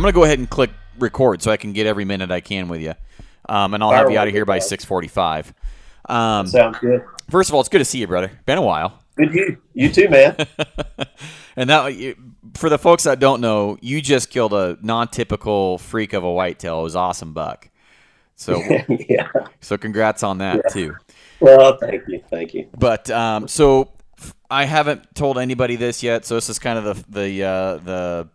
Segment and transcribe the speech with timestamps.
[0.00, 2.68] I'm gonna go ahead and click record so I can get every minute I can
[2.68, 2.94] with you,
[3.50, 5.52] um, and I'll have you out of here by 6:45.
[6.08, 7.04] Um, Sounds good.
[7.28, 8.30] First of all, it's good to see you, brother.
[8.46, 8.98] Been a while.
[9.16, 9.58] Good you.
[9.74, 10.36] You too, man.
[11.56, 12.16] and that
[12.54, 16.80] for the folks that don't know, you just killed a non-typical freak of a whitetail.
[16.80, 17.68] It was awesome buck.
[18.36, 19.28] So yeah.
[19.60, 20.72] So congrats on that yeah.
[20.72, 20.96] too.
[21.40, 22.70] Well, thank you, thank you.
[22.78, 23.92] But um, so
[24.50, 28.28] I haven't told anybody this yet, so this is kind of the the uh, the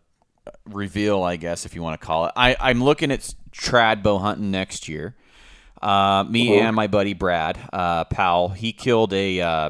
[0.66, 2.34] reveal, I guess, if you want to call it.
[2.35, 5.16] I I'm looking at trad bow hunting next year.
[5.81, 6.68] Uh, me uh-huh.
[6.68, 9.70] and my buddy Brad uh, Powell, he killed a uh,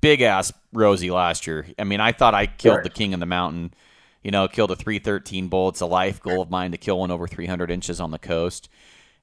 [0.00, 1.66] big ass Rosie last year.
[1.78, 2.82] I mean, I thought I killed sure.
[2.82, 3.74] the king of the mountain.
[4.22, 5.70] You know, killed a 313 bull.
[5.70, 8.68] It's a life goal of mine to kill one over 300 inches on the coast.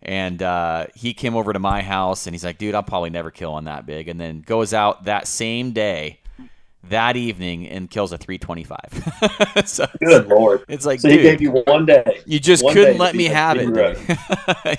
[0.02, 3.32] And uh, he came over to my house and he's like, dude, I'll probably never
[3.32, 4.08] kill one that big.
[4.08, 6.20] And then goes out that same day,
[6.86, 9.66] that evening, and kills a 325.
[9.68, 10.64] so Good lord!
[10.68, 12.22] It's like, so dude, he gave you one day.
[12.26, 14.00] You just one couldn't let me have it.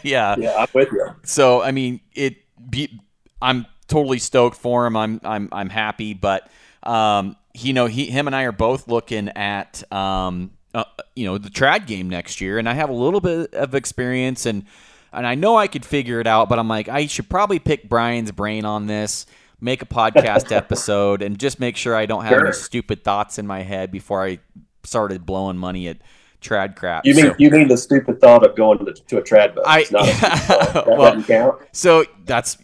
[0.04, 0.36] yeah.
[0.38, 1.06] Yeah, I'm with you.
[1.24, 2.36] So I mean, it.
[2.70, 3.00] Be,
[3.40, 4.96] I'm totally stoked for him.
[4.96, 6.50] I'm I'm I'm happy, but
[6.82, 10.84] um, you know, he him and I are both looking at um, uh,
[11.16, 14.46] you know, the trad game next year, and I have a little bit of experience
[14.46, 14.64] and
[15.12, 17.88] and I know I could figure it out, but I'm like, I should probably pick
[17.88, 19.26] Bryan's brain on this,
[19.60, 22.46] make a podcast episode, and just make sure I don't have sure.
[22.46, 24.38] any stupid thoughts in my head before I
[24.84, 25.98] started blowing money at
[26.40, 27.04] trad crap.
[27.04, 29.64] You mean so, you mean the stupid thought of going to, to a trad boat?
[29.66, 32.58] I, that well, so that's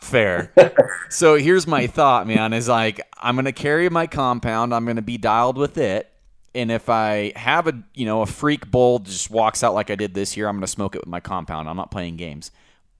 [0.00, 0.52] fair.
[1.10, 5.18] so here's my thought, man, is like I'm gonna carry my compound, I'm gonna be
[5.18, 6.10] dialed with it.
[6.54, 9.94] And if I have a you know a freak bull just walks out like I
[9.94, 11.68] did this year, I'm gonna smoke it with my compound.
[11.68, 12.50] I'm not playing games.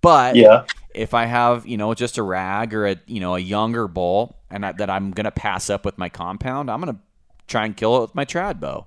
[0.02, 0.64] But yeah.
[0.96, 4.36] If I have you know just a rag or a you know a younger bull
[4.50, 7.00] and I, that I'm gonna pass up with my compound, I'm gonna
[7.46, 8.86] try and kill it with my trad bow.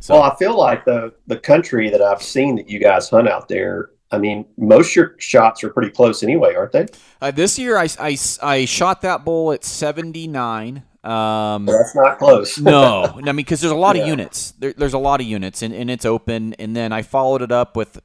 [0.00, 3.28] So, well, I feel like the the country that I've seen that you guys hunt
[3.28, 6.86] out there I mean, most your shots are pretty close anyway, aren't they?
[7.20, 10.82] Uh, this year, I, I, I shot that bull at 79.
[11.02, 12.58] Um, well, that's not close.
[12.58, 14.02] no, I mean, because there's a lot yeah.
[14.02, 14.52] of units.
[14.58, 16.54] There, there's a lot of units, and, and it's open.
[16.54, 18.00] And then I followed it up with,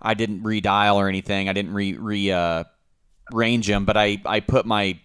[0.00, 1.48] I didn't redial or anything.
[1.48, 2.64] I didn't re, re uh,
[3.32, 4.98] range him, but I, I put my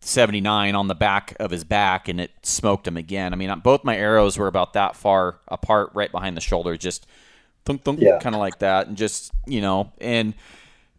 [0.00, 3.32] 79 on the back of his back, and it smoked him again.
[3.32, 7.06] I mean, both my arrows were about that far apart, right behind the shoulder, just–
[7.64, 8.18] thunk, thunk, yeah.
[8.18, 10.34] kind of like that, and just you know, and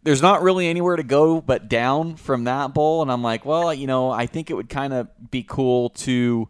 [0.02, 3.02] there's not really anywhere to go but down from that bowl.
[3.02, 6.48] And I'm like, well, you know, I think it would kind of be cool to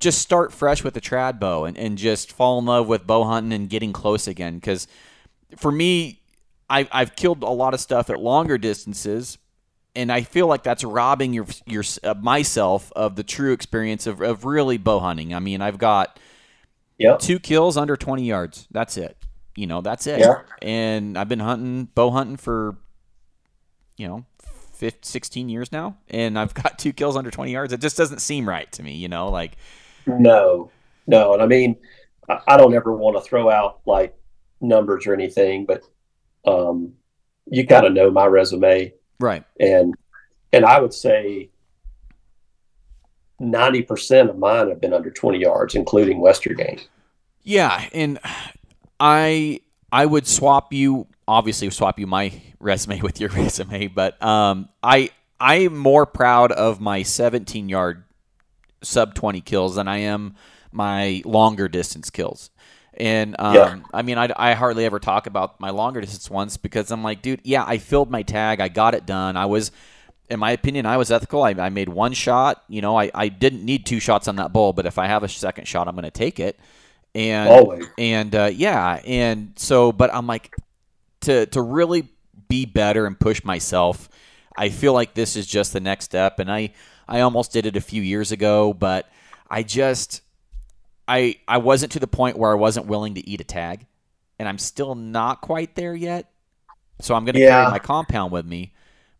[0.00, 3.24] just start fresh with the trad bow and, and just fall in love with bow
[3.24, 4.54] hunting and getting close again.
[4.54, 4.88] Because
[5.56, 6.20] for me,
[6.68, 9.38] I, I've killed a lot of stuff at longer distances,
[9.94, 14.20] and I feel like that's robbing your your uh, myself of the true experience of,
[14.20, 15.34] of really bow hunting.
[15.34, 16.18] I mean, I've got
[16.98, 17.18] Yep.
[17.20, 18.68] Two kills under 20 yards.
[18.70, 19.16] That's it.
[19.56, 20.20] You know, that's it.
[20.20, 20.42] Yeah.
[20.62, 22.76] And I've been hunting, bow hunting for,
[23.96, 24.24] you know,
[24.74, 25.96] 15, 16 years now.
[26.08, 27.72] And I've got two kills under 20 yards.
[27.72, 29.56] It just doesn't seem right to me, you know, like.
[30.06, 30.70] No,
[31.06, 31.34] no.
[31.34, 31.76] And I mean,
[32.28, 34.16] I don't ever want to throw out like
[34.68, 35.82] numbers or anything, but
[36.46, 36.94] um,
[37.46, 38.92] you kind of know my resume.
[39.20, 39.44] Right.
[39.60, 39.94] And,
[40.52, 41.50] and I would say
[43.40, 46.80] 90% of mine have been under 20 yards, including Western game.
[47.42, 47.88] Yeah.
[47.92, 48.18] And
[48.98, 49.60] I,
[49.92, 55.10] I would swap you, obviously swap you my resume with your resume, but um, I,
[55.38, 58.04] I am more proud of my 17 yard
[58.82, 60.36] sub 20 kills than I am
[60.72, 62.50] my longer distance kills.
[62.96, 63.76] And um, yeah.
[63.92, 67.22] I mean, I, I hardly ever talk about my longer distance ones because I'm like,
[67.22, 69.36] dude, yeah, I filled my tag, I got it done.
[69.36, 69.72] I was
[70.30, 71.42] in my opinion, I was ethical.
[71.42, 72.62] I, I made one shot.
[72.68, 75.22] You know, I, I didn't need two shots on that bull, but if I have
[75.22, 76.58] a second shot, I'm going to take it.
[77.14, 77.86] And Always.
[77.96, 80.54] and uh, yeah, and so, but I'm like
[81.22, 82.08] to to really
[82.48, 84.08] be better and push myself.
[84.56, 86.72] I feel like this is just the next step, and I
[87.06, 89.08] I almost did it a few years ago, but
[89.48, 90.22] I just
[91.06, 93.86] I I wasn't to the point where I wasn't willing to eat a tag,
[94.38, 96.30] and I'm still not quite there yet.
[97.00, 97.62] So I'm going to yeah.
[97.62, 98.72] carry my compound with me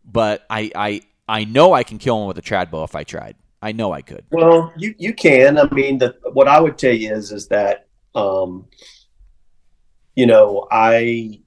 [0.05, 3.03] but I I I know I can kill him with a trad bow if I
[3.03, 3.35] tried.
[3.61, 4.23] I know I could.
[4.31, 5.57] Well, you you can.
[5.57, 8.67] I mean, the what I would tell you is is that um,
[10.15, 11.41] you know I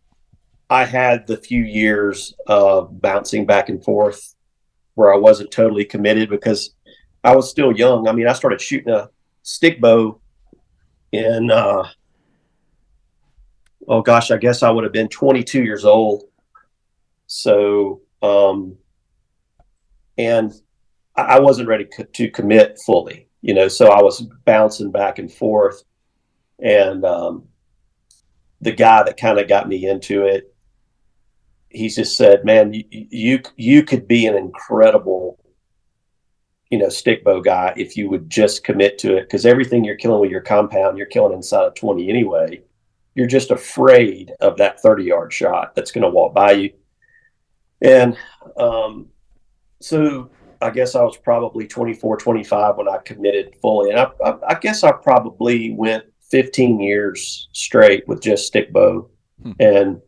[0.68, 4.34] I had the few years of bouncing back and forth
[4.94, 6.74] where I wasn't totally committed because
[7.22, 8.08] I was still young.
[8.08, 9.10] I mean, I started shooting a
[9.42, 10.20] stick bow
[11.12, 11.88] in uh,
[13.86, 16.24] oh gosh, I guess I would have been 22 years old.
[17.26, 18.76] So um,
[20.16, 20.52] and
[21.16, 25.32] I wasn't ready co- to commit fully, you know, so I was bouncing back and
[25.32, 25.82] forth.
[26.60, 27.48] And um,
[28.60, 30.54] the guy that kind of got me into it,
[31.70, 35.37] he just said, "Man, you, you you could be an incredible,
[36.70, 39.22] you know, stick bow guy if you would just commit to it.
[39.22, 42.62] Because everything you're killing with your compound, you're killing inside of 20 anyway.
[43.14, 46.72] You're just afraid of that 30 yard shot that's going to walk by you.
[47.80, 48.16] And
[48.56, 49.08] um,
[49.80, 50.30] so
[50.60, 53.90] I guess I was probably 24, 25 when I committed fully.
[53.90, 59.08] And I, I, I guess I probably went 15 years straight with just stick bow.
[59.42, 59.52] Hmm.
[59.60, 60.02] And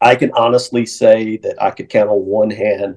[0.00, 2.96] I can honestly say that I could count on one hand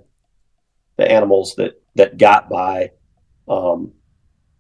[0.98, 2.92] the animals that, that got by
[3.48, 3.92] um,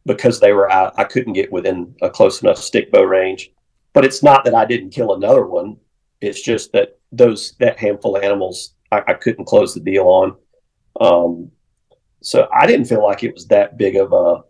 [0.05, 0.93] because they were out.
[0.97, 3.51] I couldn't get within a close enough stick bow range.
[3.93, 5.77] But it's not that I didn't kill another one.
[6.21, 10.35] It's just that those that handful of animals I, I couldn't close the deal on.
[10.99, 11.51] Um,
[12.21, 14.43] so I didn't feel like it was that big of a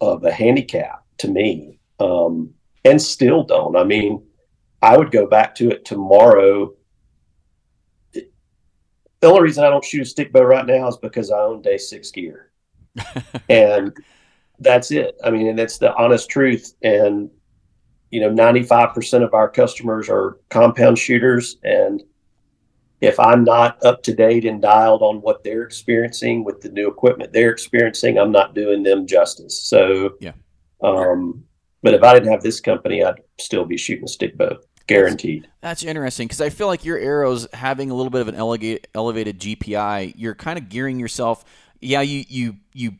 [0.00, 2.52] of a handicap to me, um,
[2.84, 3.76] and still don't.
[3.76, 4.24] I mean,
[4.82, 6.72] I would go back to it tomorrow.
[9.26, 11.60] The only reason I don't shoot a stick bow right now is because I own
[11.60, 12.52] day six gear,
[13.48, 13.92] and
[14.60, 15.16] that's it.
[15.24, 16.74] I mean, and it's the honest truth.
[16.84, 17.28] And
[18.12, 22.04] you know, ninety five percent of our customers are compound shooters, and
[23.00, 26.88] if I'm not up to date and dialed on what they're experiencing with the new
[26.88, 29.60] equipment they're experiencing, I'm not doing them justice.
[29.60, 30.34] So, yeah.
[30.84, 31.42] Um,
[31.82, 35.44] but if I didn't have this company, I'd still be shooting a stick bow, guaranteed.
[35.60, 38.34] That's, that's interesting because I feel like your arrows having a little bit of an
[38.34, 41.44] elevated, elevated GPI, you're kind of gearing yourself.
[41.80, 42.92] Yeah, you you you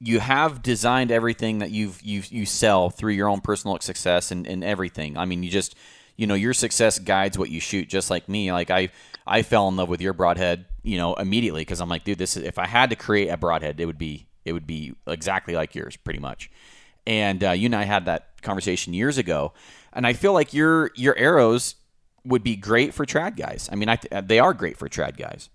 [0.00, 4.46] you have designed everything that you've you you sell through your own personal success and,
[4.46, 5.16] and everything.
[5.16, 5.74] I mean, you just
[6.18, 8.90] you know your success guides what you shoot just like me like i
[9.26, 12.36] i fell in love with your broadhead you know immediately because i'm like dude this
[12.36, 15.54] is if i had to create a broadhead it would be it would be exactly
[15.54, 16.50] like yours pretty much
[17.08, 19.52] and uh, you and i had that conversation years ago
[19.92, 21.74] and i feel like your your arrows
[22.24, 25.48] would be great for trad guys i mean I, they are great for trad guys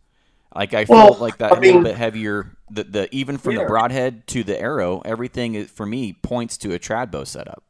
[0.55, 2.55] like I feel like that I a mean, little bit heavier.
[2.69, 3.63] The the even from yeah.
[3.63, 7.63] the broadhead to the arrow, everything is, for me points to a trad bow setup.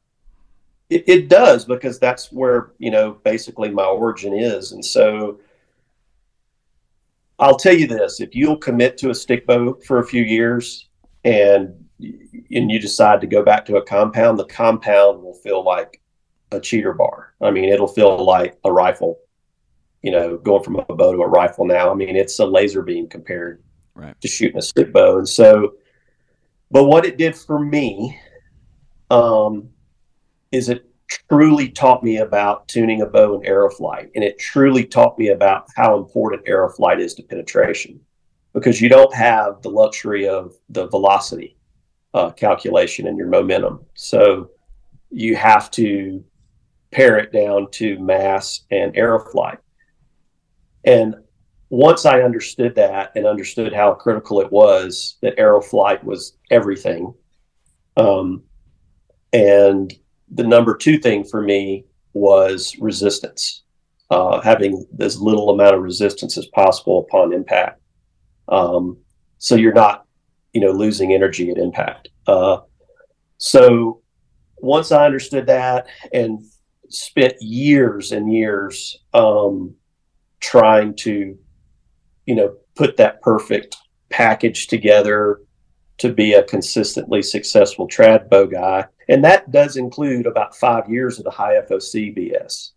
[0.89, 5.39] It, it does because that's where you know basically my origin is, and so
[7.39, 10.89] I'll tell you this: if you'll commit to a stick bow for a few years,
[11.23, 16.01] and and you decide to go back to a compound, the compound will feel like
[16.51, 17.33] a cheater bar.
[17.41, 19.19] I mean, it'll feel like a rifle.
[20.01, 21.89] You know, going from a bow to a rifle now.
[21.89, 23.63] I mean, it's a laser beam compared
[23.95, 24.19] right.
[24.19, 25.75] to shooting a stick bow, and so.
[26.71, 28.19] But what it did for me,
[29.09, 29.69] um,
[30.51, 30.85] is it
[31.29, 34.09] truly taught me about tuning a bow and arrow flight.
[34.15, 37.99] And it truly taught me about how important arrow flight is to penetration
[38.53, 41.57] because you don't have the luxury of the velocity
[42.13, 43.85] uh, calculation and your momentum.
[43.95, 44.49] So
[45.09, 46.23] you have to
[46.91, 49.59] pare it down to mass and arrow flight.
[50.85, 51.15] And
[51.69, 57.13] once I understood that and understood how critical it was that arrow flight was everything,
[57.97, 58.43] um,
[59.31, 59.91] and
[60.31, 63.63] the number two thing for me was resistance,
[64.11, 67.81] uh, having as little amount of resistance as possible upon impact.
[68.47, 68.97] Um,
[69.39, 70.02] so you're not,
[70.53, 72.09] you know, losing energy at impact.
[72.27, 72.59] Uh,
[73.37, 74.01] so
[74.57, 76.43] once I understood that and
[76.89, 79.75] spent years and years um,
[80.39, 81.37] trying to,
[82.25, 83.75] you know, put that perfect
[84.09, 85.41] package together
[85.97, 91.17] to be a consistently successful trad bow guy and that does include about five years
[91.17, 92.71] of the high FOC BS,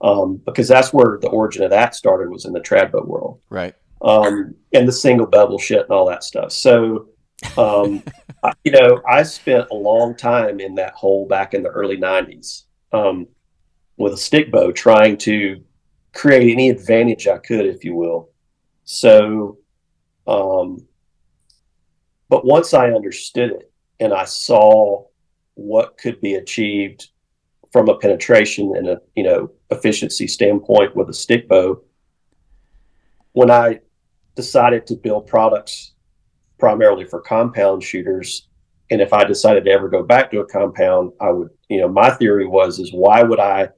[0.00, 3.40] um, because that's where the origin of that started was in the trad bow world,
[3.50, 3.74] right?
[4.02, 6.52] Um, and the single bevel shit and all that stuff.
[6.52, 7.08] So,
[7.56, 8.02] um,
[8.42, 11.96] I, you know, I spent a long time in that hole back in the early
[11.96, 13.26] '90s um,
[13.96, 15.62] with a stick bow, trying to
[16.12, 18.30] create any advantage I could, if you will.
[18.84, 19.58] So,
[20.26, 20.86] um,
[22.28, 25.06] but once I understood it and I saw
[25.54, 27.08] what could be achieved
[27.72, 31.80] from a penetration and a you know efficiency standpoint with a stick bow
[33.32, 33.80] when i
[34.36, 35.93] decided to build products
[36.64, 38.48] primarily for compound shooters
[38.90, 41.88] and if i decided to ever go back to a compound i would you know
[41.88, 43.68] my theory was is why would i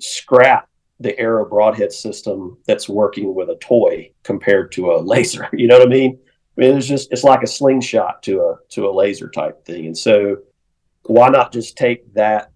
[0.00, 0.68] scrap
[1.00, 5.78] the arrow broadhead system that's working with a toy compared to a laser you know
[5.78, 6.18] what i mean
[6.56, 9.86] I mean, it's just it's like a slingshot to a to a laser type thing.
[9.86, 10.38] And so,
[11.04, 12.50] why not just take that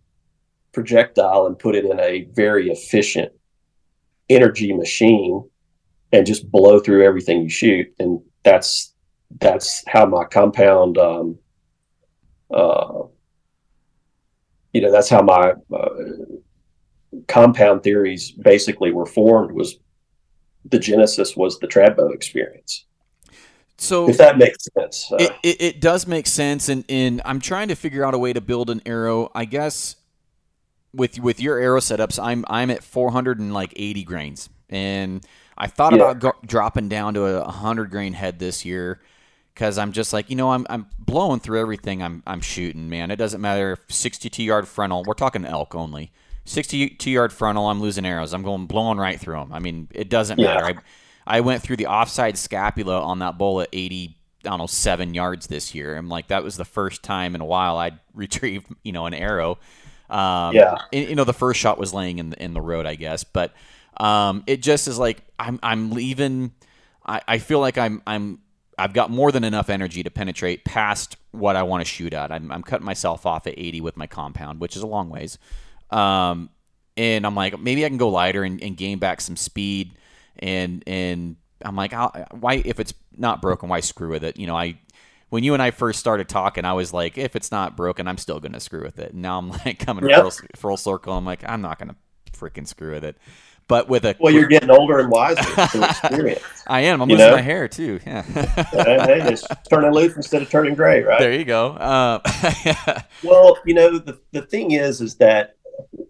[0.73, 3.33] projectile and put it in a very efficient
[4.29, 5.49] energy machine
[6.13, 7.87] and just blow through everything you shoot?
[7.99, 8.94] And that's
[9.41, 11.39] that's how my compound um,
[12.53, 13.05] uh,
[14.75, 15.89] you know, that's how my uh,
[17.29, 19.53] compound theories basically were formed.
[19.53, 19.77] Was
[20.65, 22.85] the genesis was the trad bow experience.
[23.79, 27.41] So if that makes sense, uh, it, it, it, does make sense, and and I'm
[27.41, 29.31] trying to figure out a way to build an arrow.
[29.35, 29.97] I guess
[30.93, 35.25] with with your arrow setups, I'm I'm at 480 grains, and
[35.57, 36.11] I thought yeah.
[36.11, 39.01] about go- dropping down to a 100 grain head this year
[39.55, 43.11] because I'm just like you know I'm I'm blowing through everything I'm I'm shooting, man.
[43.11, 45.05] It doesn't matter if 62 yard frontal.
[45.05, 46.13] We're talking elk only.
[46.45, 47.67] 62 yard frontal.
[47.67, 48.35] I'm losing arrows.
[48.35, 49.53] I'm going blowing right through them.
[49.53, 50.55] I mean, it doesn't yeah.
[50.55, 50.81] matter.
[51.27, 54.67] I, I went through the offside scapula on that bull at 80, I don't know,
[54.67, 55.97] seven yards this year.
[55.97, 59.15] I'm like, that was the first time in a while I'd retrieved, you know, an
[59.15, 59.59] arrow.
[60.11, 60.77] Um, yeah.
[60.93, 63.25] And, you know, the first shot was laying in the, in the road, I guess,
[63.25, 63.55] but
[63.97, 66.53] um, it just is like I'm I'm leaving.
[67.07, 68.41] I, I feel like I'm I'm
[68.79, 72.33] I've got more than enough energy to penetrate past what I want to shoot at.
[72.33, 75.39] I'm, I'm cutting myself off at 80 with my compound, which is a long ways.
[75.91, 76.51] Um,
[76.97, 79.97] and I'm like, maybe I can go lighter and, and gain back some speed
[80.39, 81.93] and and I'm like,
[82.33, 84.39] why if it's not broken, why screw with it?
[84.39, 84.79] You know, I
[85.31, 88.19] when you and I first started talking, I was like, if it's not broken, I'm
[88.19, 89.13] still gonna screw with it.
[89.13, 90.23] And now I'm like coming yep.
[90.23, 91.17] full, full circle.
[91.17, 91.97] I'm like, I'm not gonna
[92.33, 93.17] freaking screw with it.
[93.67, 95.41] But with a well, you're getting older and wiser
[95.85, 96.43] experience.
[96.67, 97.01] I am.
[97.01, 97.37] I'm losing know?
[97.37, 97.99] my hair too.
[98.07, 98.23] Yeah.
[98.23, 101.19] hey, it's turning loose instead of turning gray, right?
[101.19, 101.69] There you go.
[101.69, 102.21] Uh,
[103.25, 105.57] well, you know, the the thing is, is that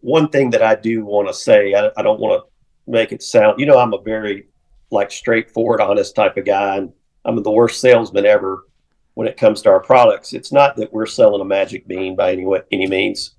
[0.01, 1.75] one thing that I do want to say.
[1.75, 2.55] I, I don't want to
[2.87, 4.47] make it sound you know i'm a very
[4.91, 6.93] like straightforward honest type of guy and
[7.25, 8.67] i'm the worst salesman ever
[9.15, 12.33] when it comes to our products it's not that we're selling a magic bean by
[12.33, 13.35] any way, any means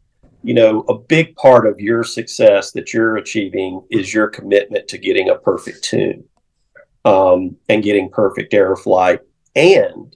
[0.45, 4.99] you know a big part of your success that you're achieving is your commitment to
[4.99, 6.23] getting a perfect tune
[7.03, 9.21] um, and getting perfect arrow flight
[9.55, 10.15] and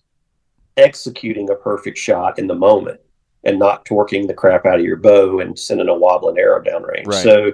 [0.77, 2.99] executing a perfect shot in the moment
[3.43, 7.07] and not torquing the crap out of your bow and sending a wobbling arrow downrange.
[7.07, 7.23] Right.
[7.23, 7.51] So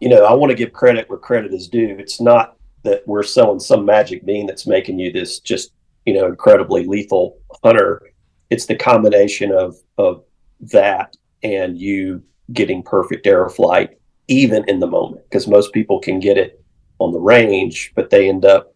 [0.00, 1.96] you know, I want to give credit where credit is due.
[1.98, 5.72] It's not that we're selling some magic bean that's making you this just,
[6.04, 8.02] you know, incredibly lethal hunter.
[8.50, 10.24] It's the combination of of
[10.72, 11.16] that
[11.54, 12.22] and you
[12.52, 13.98] getting perfect air flight
[14.28, 16.62] even in the moment because most people can get it
[16.98, 18.72] on the range, but they end up,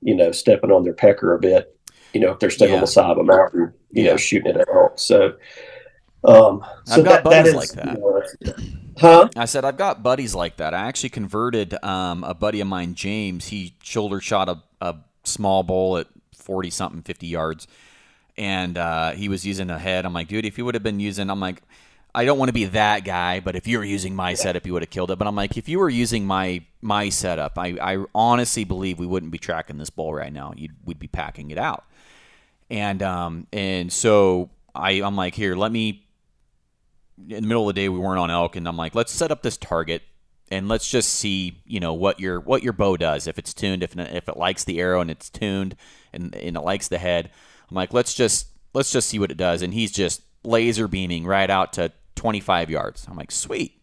[0.00, 1.76] you know, stepping on their pecker a bit,
[2.12, 2.78] you know, if they're standing yeah.
[2.78, 4.10] on the side of a mountain, you yeah.
[4.10, 4.98] know, shooting it at elk.
[4.98, 5.34] So,
[6.24, 7.96] um, so I've got that, buddies that is, like that.
[7.96, 9.28] You know, Huh?
[9.36, 10.74] I said I've got buddies like that.
[10.74, 13.48] I actually converted um, a buddy of mine, James.
[13.48, 17.66] He shoulder shot a, a small bull at forty something, fifty yards,
[18.36, 20.04] and uh, he was using a head.
[20.04, 21.62] I'm like, dude, if you would have been using, I'm like,
[22.14, 24.74] I don't want to be that guy, but if you were using my setup, you
[24.74, 25.18] would have killed it.
[25.18, 29.06] But I'm like, if you were using my my setup, I, I honestly believe we
[29.06, 30.52] wouldn't be tracking this bull right now.
[30.54, 31.84] You'd, we'd be packing it out.
[32.68, 36.06] And um and so I I'm like, here, let me
[37.28, 39.30] in the middle of the day we weren't on elk and I'm like, let's set
[39.30, 40.02] up this target
[40.50, 43.26] and let's just see, you know, what your what your bow does.
[43.26, 45.76] If it's tuned, if if it likes the arrow and it's tuned
[46.12, 47.30] and, and it likes the head.
[47.70, 49.62] I'm like, let's just let's just see what it does.
[49.62, 51.92] And he's just laser beaming right out to
[52.22, 53.04] 25 yards.
[53.10, 53.82] I'm like, sweet.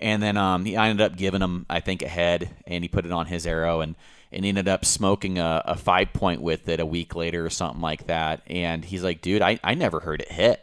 [0.00, 2.88] And then um, he, I ended up giving him, I think, a head, and he
[2.88, 3.94] put it on his arrow, and
[4.30, 7.80] and ended up smoking a, a five point with it a week later or something
[7.80, 8.42] like that.
[8.48, 10.62] And he's like, dude, I, I never heard it hit.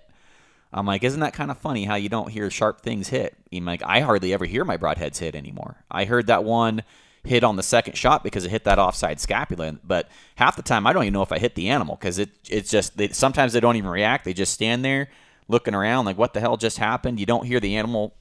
[0.71, 3.35] I'm like, isn't that kind of funny how you don't hear sharp things hit?
[3.51, 5.77] I'm like, I hardly ever hear my broadheads hit anymore.
[5.89, 6.83] I heard that one
[7.23, 10.85] hit on the second shot because it hit that offside scapula, but half the time
[10.85, 13.53] I don't even know if I hit the animal because it it's just they, sometimes
[13.53, 14.25] they don't even react.
[14.25, 15.09] They just stand there
[15.47, 17.19] looking around like, what the hell just happened?
[17.19, 18.15] You don't hear the animal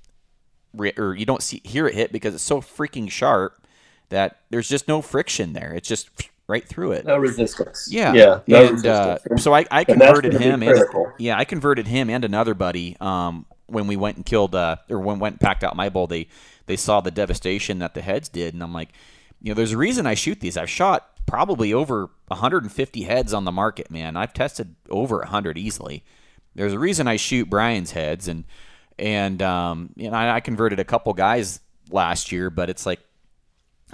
[0.98, 3.64] or you don't see hear it hit because it's so freaking sharp
[4.08, 5.72] that there's just no friction there.
[5.74, 6.10] It's just
[6.46, 7.06] right through it.
[7.06, 7.88] No resistance.
[7.90, 8.40] Yeah, yeah.
[8.46, 10.62] No and uh, so I, I converted him.
[10.62, 10.84] And,
[11.18, 15.00] yeah, I converted him and another buddy um, when we went and killed uh, or
[15.00, 16.06] when went and packed out my bull.
[16.06, 16.28] They
[16.66, 18.90] they saw the devastation that the heads did, and I'm like,
[19.40, 20.56] you know, there's a reason I shoot these.
[20.56, 24.16] I've shot probably over 150 heads on the market, man.
[24.16, 26.04] I've tested over 100 easily.
[26.54, 28.44] There's a reason I shoot Bryan's heads, and
[28.98, 33.00] and um, you know, I, I converted a couple guys last year, but it's like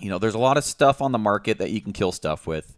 [0.00, 2.47] you know, there's a lot of stuff on the market that you can kill stuff
[2.47, 2.76] with.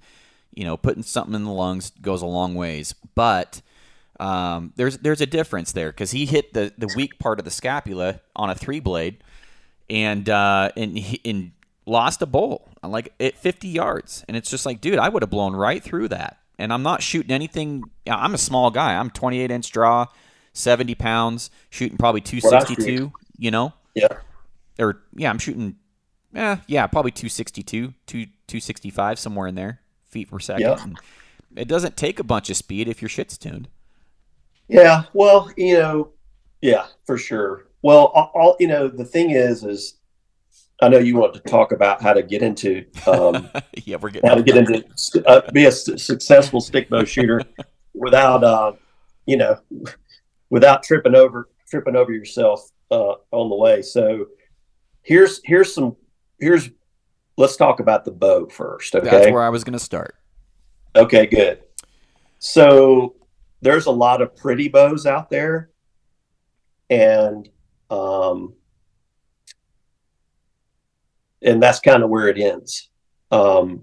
[0.54, 3.62] You know, putting something in the lungs goes a long ways, but
[4.20, 7.50] um, there's there's a difference there because he hit the, the weak part of the
[7.50, 9.24] scapula on a three blade,
[9.88, 11.52] and uh, and and
[11.86, 15.30] lost a bowl like at 50 yards, and it's just like, dude, I would have
[15.30, 16.38] blown right through that.
[16.58, 17.84] And I'm not shooting anything.
[18.06, 18.94] I'm a small guy.
[18.94, 20.06] I'm 28 inch draw,
[20.52, 23.04] 70 pounds, shooting probably 262.
[23.04, 23.72] Well, you know.
[23.94, 24.18] Yeah.
[24.78, 25.76] Or yeah, I'm shooting
[26.34, 30.62] eh, yeah, probably 262, 2, 265, somewhere in there, feet per second.
[30.62, 30.86] Yeah.
[31.62, 33.68] It doesn't take a bunch of speed if your shit's tuned.
[34.68, 36.12] Yeah, well, you know,
[36.62, 37.66] Yeah, for sure.
[37.82, 39.94] Well, all, you know, the thing is, is
[40.82, 43.48] I know you want to talk about how to get into, um,
[43.84, 44.84] yeah, we're getting how to get into,
[45.28, 47.40] uh, be a successful stick bow shooter
[47.94, 48.72] without, uh,
[49.24, 49.60] you know,
[50.50, 53.80] without tripping over, tripping over yourself uh, on the way.
[53.80, 54.26] So
[55.02, 55.96] here's here's some
[56.40, 56.68] here's
[57.36, 58.94] let's talk about the bow first.
[58.96, 60.16] Okay, that's where I was going to start.
[60.96, 61.62] Okay, good.
[62.40, 63.14] So
[63.60, 65.70] there's a lot of pretty bows out there,
[66.90, 67.48] and
[67.88, 68.54] um,
[71.44, 72.90] and that's kind of where it ends.
[73.30, 73.82] Um,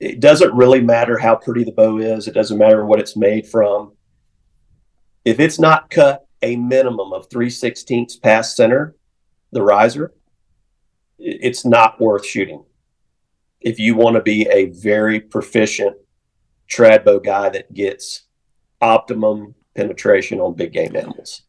[0.00, 2.28] it doesn't really matter how pretty the bow is.
[2.28, 3.92] It doesn't matter what it's made from.
[5.24, 8.94] If it's not cut a minimum of 3 sixteenths past center,
[9.50, 10.14] the riser,
[11.18, 12.64] it's not worth shooting.
[13.60, 15.96] If you want to be a very proficient
[16.70, 18.26] trad bow guy that gets
[18.80, 21.42] optimum penetration on big game animals.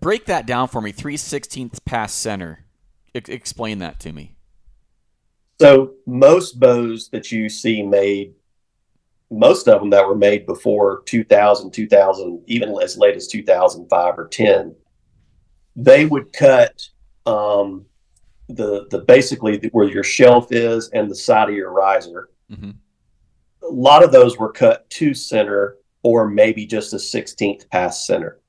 [0.00, 0.92] Break that down for me.
[0.92, 2.64] 3 sixteenths past center.
[3.26, 4.36] Explain that to me.
[5.60, 8.34] So most bows that you see made,
[9.30, 14.28] most of them that were made before 2000, 2000, even as late as 2005 or
[14.28, 14.74] 10,
[15.74, 16.88] they would cut
[17.26, 17.86] um,
[18.48, 22.30] the the basically where your shelf is and the side of your riser.
[22.50, 22.70] Mm-hmm.
[23.62, 28.40] A lot of those were cut to center or maybe just a 16th past center,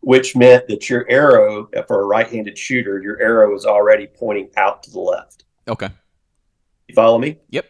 [0.00, 4.82] which meant that your arrow for a right-handed shooter, your arrow is already pointing out
[4.82, 5.44] to the left.
[5.68, 5.88] Okay.
[6.88, 7.38] You follow me?
[7.50, 7.66] Yep.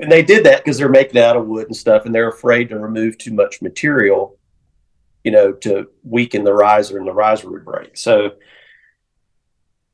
[0.00, 2.28] And they did that because they're making it out of wood and stuff, and they're
[2.28, 4.38] afraid to remove too much material,
[5.24, 7.96] you know, to weaken the riser and the riser would break.
[7.96, 8.32] So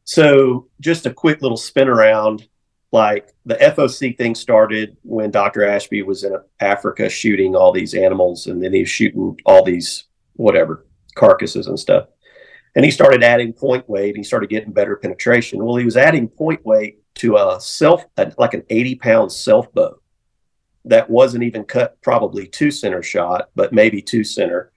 [0.04, 2.46] so just a quick little spin around.
[2.92, 5.66] Like the FOC thing started when Dr.
[5.66, 10.04] Ashby was in Africa shooting all these animals, and then he was shooting all these
[10.34, 12.08] whatever carcasses and stuff.
[12.74, 14.16] And he started adding point weight.
[14.16, 15.64] He started getting better penetration.
[15.64, 18.04] Well, he was adding point weight to a self,
[18.36, 20.00] like an 80 pound self bow
[20.84, 24.72] that wasn't even cut probably two center shot, but maybe two center.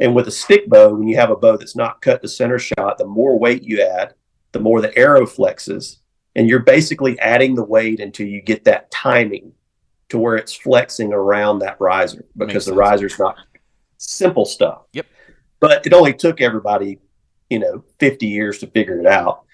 [0.00, 2.58] And with a stick bow, when you have a bow that's not cut to center
[2.58, 4.14] shot, the more weight you add,
[4.52, 5.98] the more the arrow flexes.
[6.34, 9.52] And you're basically adding the weight until you get that timing
[10.08, 13.36] to where it's flexing around that riser because the riser's not
[13.96, 14.82] simple stuff.
[14.92, 15.06] Yep.
[15.60, 16.98] But it only took everybody,
[17.48, 19.44] you know, 50 years to figure it out.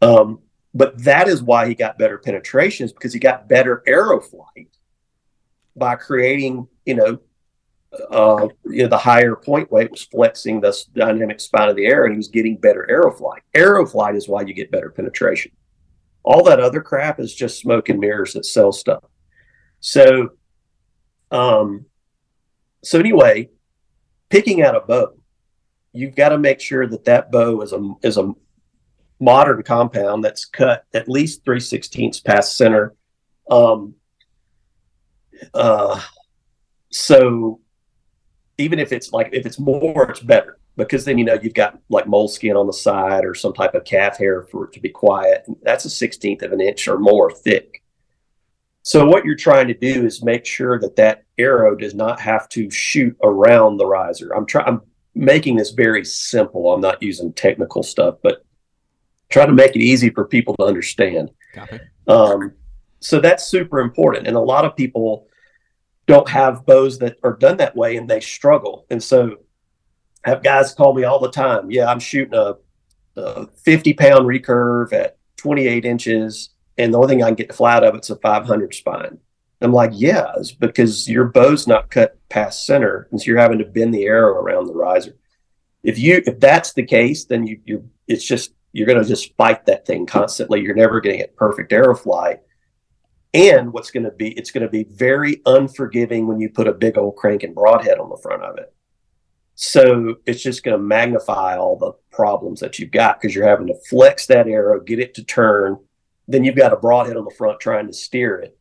[0.00, 0.40] Um,
[0.74, 4.68] but that is why he got better penetrations because he got better arrow flight
[5.76, 7.18] by creating, you know,
[8.10, 12.04] uh, you know, the higher point weight was flexing the dynamic spine of the air,
[12.04, 13.42] and he was getting better arrow flight.
[13.54, 15.52] Arrow flight is why you get better penetration.
[16.22, 19.04] All that other crap is just smoke and mirrors that sell stuff.
[19.80, 20.30] So,
[21.30, 21.86] um,
[22.82, 23.50] so anyway,
[24.30, 25.14] picking out a bow,
[25.92, 28.32] you've got to make sure that that bow is a is a
[29.20, 32.94] modern compound that's cut at least three sixteenths past center.
[33.50, 33.94] Um,
[35.54, 36.00] uh,
[36.90, 37.60] so
[38.58, 41.78] even if it's like if it's more, it's better because then you know you've got
[41.88, 44.88] like moleskin on the side or some type of calf hair for it to be
[44.88, 45.46] quiet.
[45.62, 47.82] That's a sixteenth of an inch or more thick.
[48.84, 52.48] So what you're trying to do is make sure that that arrow does not have
[52.50, 54.34] to shoot around the riser.
[54.34, 54.66] I'm trying.
[54.66, 54.80] I'm
[55.14, 56.72] making this very simple.
[56.72, 58.44] I'm not using technical stuff, but
[59.28, 61.30] try to make it easy for people to understand.
[62.06, 62.52] Um,
[63.00, 65.28] so that's super important, and a lot of people
[66.06, 68.86] don't have bows that are done that way and they struggle.
[68.90, 69.36] And so
[70.24, 71.70] have guys call me all the time.
[71.70, 72.54] Yeah, I'm shooting a,
[73.16, 77.54] a 50 pound recurve at 28 inches, and the only thing I can get the
[77.54, 79.18] flat of it's a 500 spine.
[79.64, 83.58] I'm like, yeah, it's because your bow's not cut past center, and so you're having
[83.58, 85.16] to bend the arrow around the riser.
[85.82, 89.36] If you if that's the case, then you you it's just you're going to just
[89.36, 90.60] fight that thing constantly.
[90.60, 92.40] You're never going to get perfect arrow flight.
[93.34, 96.72] And what's going to be, it's going to be very unforgiving when you put a
[96.72, 98.74] big old crank and broadhead on the front of it.
[99.54, 103.66] So it's just going to magnify all the problems that you've got because you're having
[103.68, 105.78] to flex that arrow, get it to turn.
[106.28, 108.58] Then you've got a broadhead on the front trying to steer it.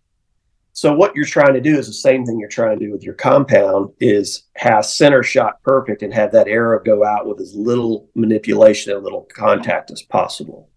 [0.73, 3.03] So what you're trying to do is the same thing you're trying to do with
[3.03, 7.53] your compound is have center shot perfect and have that arrow go out with as
[7.53, 10.69] little manipulation and little contact as possible.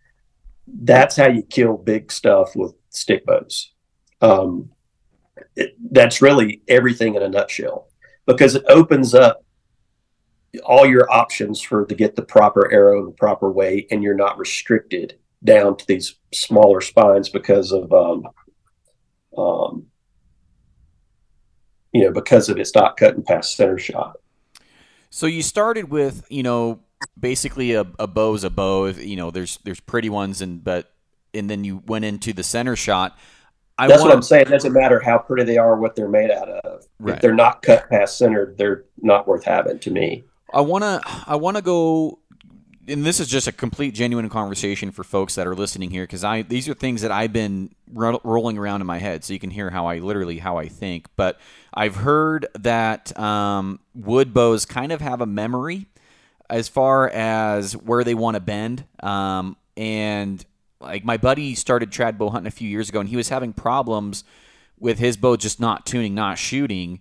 [0.66, 3.74] That's how you kill big stuff with stick bows
[4.24, 4.70] um,
[5.56, 7.88] it, that's really everything in a nutshell
[8.26, 9.44] because it opens up
[10.64, 14.14] all your options for to get the proper arrow in the proper way and you're
[14.14, 18.24] not restricted down to these smaller spines because of um,
[19.38, 19.86] um,
[21.92, 24.16] you know because of it's not cutting past center shot
[25.14, 26.80] So you started with, you know,
[27.18, 28.86] basically a, a is a bow.
[28.86, 30.92] You know, there's there's pretty ones, and but
[31.32, 33.16] and then you went into the center shot.
[33.78, 34.46] I That's wanna, what I'm saying.
[34.46, 36.86] It doesn't matter how pretty they are, what they're made out of.
[36.98, 37.14] Right.
[37.14, 40.24] If they're not cut past center, they're not worth having to me.
[40.52, 42.18] I wanna I wanna go
[42.88, 46.24] and this is just a complete genuine conversation for folks that are listening here because
[46.24, 49.38] I these are things that I've been ro- rolling around in my head, so you
[49.38, 51.08] can hear how I literally how I think.
[51.16, 51.38] But
[51.72, 55.86] I've heard that um, wood bows kind of have a memory
[56.50, 60.44] as far as where they want to bend, um, and
[60.80, 63.52] like my buddy started trad bow hunting a few years ago, and he was having
[63.52, 64.24] problems
[64.78, 67.00] with his bow just not tuning, not shooting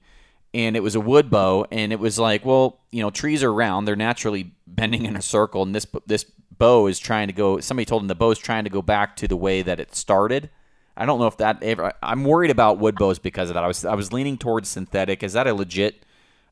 [0.53, 3.53] and it was a wood bow and it was like well you know trees are
[3.53, 3.87] round.
[3.87, 6.25] They're naturally bending in a circle and this this
[6.57, 9.15] bow is trying to go somebody told him the bow is trying to go back
[9.17, 10.49] to the way that it started.
[10.95, 13.63] I don't know if that ever i'm worried about wood bows because of that.
[13.63, 15.23] I was i was leaning towards synthetic.
[15.23, 16.05] Is that a legit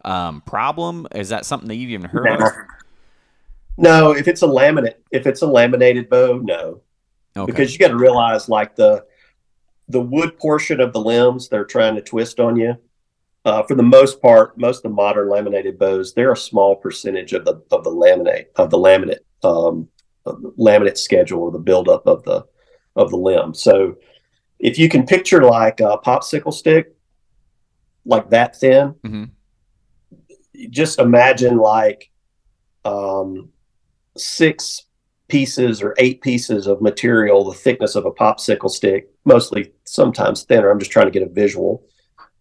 [0.03, 1.07] um, problem?
[1.13, 2.45] Is that something that you've even heard no.
[2.45, 2.51] of?
[3.77, 6.81] No if it's a laminate if it's a laminated bow no.
[7.37, 7.51] Okay.
[7.51, 9.05] because you got to realize like the
[9.87, 12.77] the wood portion of the limbs they're trying to twist on you
[13.45, 17.33] uh, for the most part, most of the modern laminated bows, they're a small percentage
[17.33, 19.87] of the of the laminate of the laminate um,
[20.25, 22.45] laminate schedule or the buildup of the
[22.95, 23.53] of the limb.
[23.53, 23.95] So,
[24.59, 26.93] if you can picture like a popsicle stick,
[28.05, 29.23] like that thin, mm-hmm.
[30.69, 32.11] just imagine like
[32.85, 33.49] um,
[34.17, 34.85] six
[35.29, 40.69] pieces or eight pieces of material, the thickness of a popsicle stick, mostly sometimes thinner.
[40.69, 41.83] I'm just trying to get a visual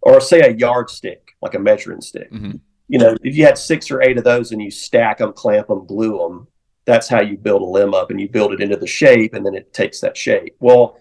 [0.03, 2.33] or say a yardstick, like a measuring stick.
[2.33, 2.57] Mm-hmm.
[2.89, 5.69] You know, if you had six or eight of those and you stack them, clamp
[5.69, 6.49] them, glue them,
[6.87, 9.47] that's how you build a limb up and you build it into the shape and
[9.47, 10.57] then it takes that shape.
[10.59, 10.99] Well,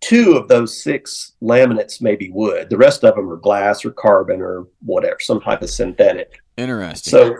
[0.00, 2.68] two of those six laminates may be wood.
[2.68, 6.40] The rest of them are glass or carbon or whatever, some type of synthetic.
[6.56, 7.10] Interesting.
[7.10, 7.36] So,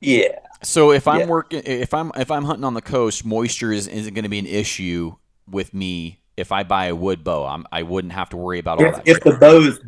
[0.00, 0.38] yeah.
[0.62, 1.26] So if I'm yeah.
[1.26, 4.38] working, if I'm if I'm hunting on the coast, moisture is, isn't going to be
[4.38, 5.16] an issue
[5.50, 7.46] with me if I buy a wood bow.
[7.46, 9.08] I'm, I wouldn't have to worry about all if, that.
[9.08, 9.80] If the bow is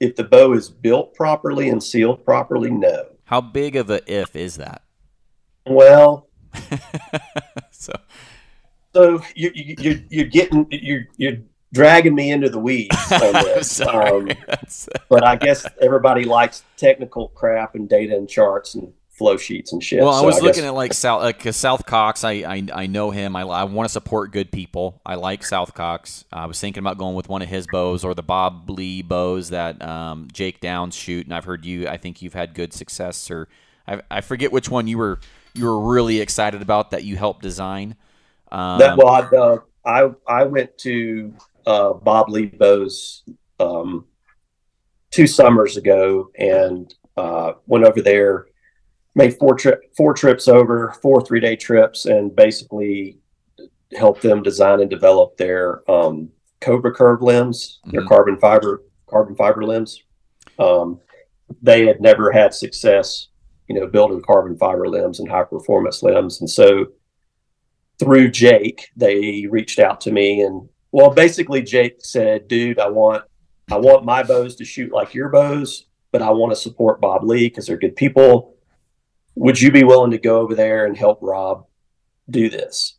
[0.00, 3.06] if the bow is built properly and sealed properly, no.
[3.24, 4.82] How big of a if is that?
[5.66, 6.28] Well,
[7.70, 7.92] so
[8.94, 11.36] so you, you you're you're getting you're you're
[11.72, 13.80] dragging me into the weeds on this.
[13.80, 14.30] um,
[15.08, 19.84] but I guess everybody likes technical crap and data and charts and flow sheets and
[19.84, 20.00] shit.
[20.00, 20.70] Well, I was I looking guess...
[20.70, 22.24] at like South, like South Cox.
[22.24, 23.36] I, I I know him.
[23.36, 25.02] I, I want to support good people.
[25.04, 26.24] I like South Cox.
[26.32, 29.50] I was thinking about going with one of his bows or the Bob Lee bows
[29.50, 31.26] that um, Jake Downs shoot.
[31.26, 31.86] And I've heard you.
[31.86, 33.30] I think you've had good success.
[33.30, 33.46] Or
[33.86, 35.20] I, I forget which one you were
[35.52, 37.96] you were really excited about that you helped design.
[38.50, 41.34] Um, that well, I, uh, I I went to
[41.66, 43.22] uh, Bob Lee bows
[43.58, 44.06] um,
[45.10, 48.46] two summers ago and uh, went over there
[49.20, 53.18] made four trip four trips over, four three day trips, and basically
[53.96, 56.30] helped them design and develop their um,
[56.60, 57.96] Cobra Curve limbs, mm-hmm.
[57.96, 60.02] their carbon fiber carbon fiber limbs.
[60.58, 61.00] Um,
[61.60, 63.28] they had never had success,
[63.68, 66.86] you know, building carbon fiber limbs and high performance limbs, and so
[67.98, 73.24] through Jake, they reached out to me and well, basically Jake said, "Dude, I want
[73.70, 77.22] I want my bows to shoot like your bows, but I want to support Bob
[77.22, 78.56] Lee because they're good people
[79.40, 81.64] would you be willing to go over there and help Rob
[82.28, 82.98] do this?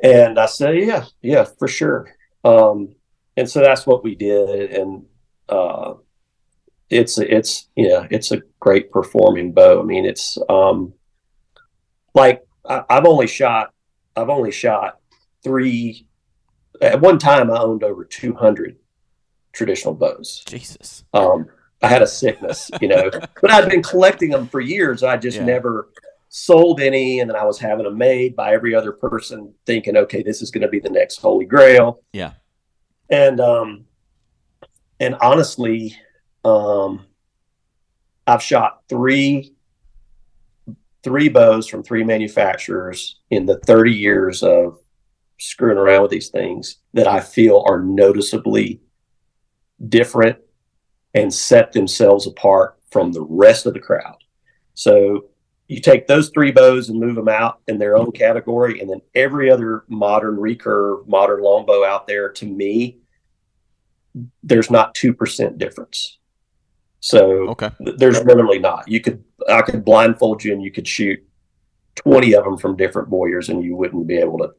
[0.00, 2.14] And I said, yeah, yeah, for sure.
[2.44, 2.94] Um,
[3.36, 4.70] and so that's what we did.
[4.70, 5.04] And,
[5.48, 5.94] uh,
[6.88, 9.80] it's, it's, yeah, it's a great performing bow.
[9.80, 10.92] I mean, it's, um,
[12.14, 13.74] like I, I've only shot,
[14.14, 15.00] I've only shot
[15.42, 16.06] three,
[16.80, 18.76] at one time I owned over 200
[19.52, 20.44] traditional bows.
[20.46, 21.02] Jesus.
[21.12, 21.48] Um,
[21.82, 25.02] I had a sickness, you know, but I'd been collecting them for years.
[25.02, 25.44] I just yeah.
[25.44, 25.88] never
[26.28, 27.20] sold any.
[27.20, 30.50] And then I was having them made by every other person thinking, okay, this is
[30.50, 32.02] going to be the next holy grail.
[32.12, 32.32] Yeah.
[33.10, 33.84] And, um,
[35.00, 35.96] and honestly,
[36.44, 37.06] um,
[38.26, 39.54] I've shot three,
[41.02, 44.78] three bows from three manufacturers in the 30 years of
[45.38, 48.80] screwing around with these things that I feel are noticeably
[49.88, 50.38] different
[51.14, 54.16] and set themselves apart from the rest of the crowd.
[54.74, 55.26] So
[55.68, 59.00] you take those three bows and move them out in their own category, and then
[59.14, 62.98] every other modern recurve, modern longbow out there, to me,
[64.42, 66.18] there's not two percent difference.
[67.00, 67.70] So okay.
[67.84, 68.86] th- there's literally not.
[68.86, 71.22] You could I could blindfold you and you could shoot
[71.94, 74.50] twenty of them from different bowyers, and you wouldn't be able to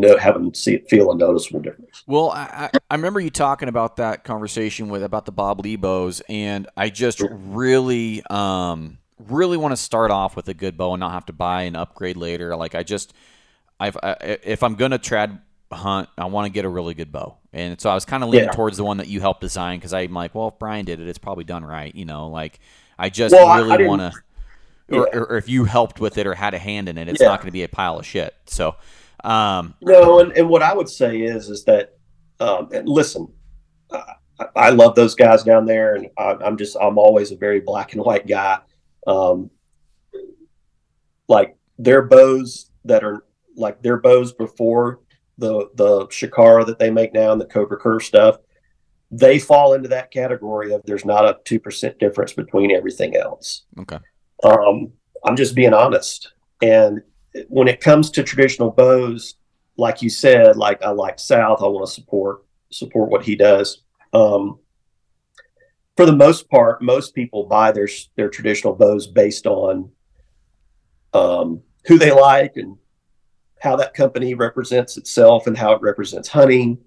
[0.00, 2.02] no, haven't see it feel a noticeable difference.
[2.06, 6.22] Well, I, I remember you talking about that conversation with about the Bob Lee bows,
[6.28, 11.00] and I just really, um, really want to start off with a good bow and
[11.00, 12.56] not have to buy and upgrade later.
[12.56, 13.12] Like I just,
[13.78, 17.36] I've I, if I'm gonna trad hunt, I want to get a really good bow,
[17.52, 18.54] and so I was kind of leaning Yeah.
[18.54, 21.06] towards the one that you helped design because I'm like, well, if Bryan did it,
[21.08, 21.94] it's probably done right.
[21.94, 22.58] You know, like
[22.98, 24.12] I just Well, really want to.
[24.90, 25.20] Or, Yeah.
[25.20, 27.46] or if you helped with it or had a hand in it, it's not going
[27.46, 28.34] to be a pile of shit.
[28.44, 28.74] So,
[29.24, 31.96] um, No, and, and what I would say is is that
[32.40, 33.28] um, listen,
[33.90, 34.14] I,
[34.56, 37.92] I love those guys down there, and I, I'm just I'm always a very black
[37.92, 38.58] and white guy.
[39.06, 39.50] Um,
[41.28, 43.24] like their bows that are
[43.56, 45.00] like their bows before
[45.38, 48.38] the the Shikara that they make now and the Cobra Curve stuff,
[49.10, 53.64] they fall into that category of there's not a two percent difference between everything else.
[53.78, 53.98] okay,
[54.42, 54.92] Um,
[55.24, 56.32] I'm just being honest.
[56.60, 57.02] And
[57.48, 59.36] when it comes to traditional bows,
[59.76, 63.82] like you said, like I like South, I want to support support what he does.
[64.12, 64.58] Um,
[65.96, 69.90] for the most part, most people buy their their traditional bows based on
[71.14, 72.76] um, who they like and
[73.60, 76.78] how that company represents itself and how it represents hunting,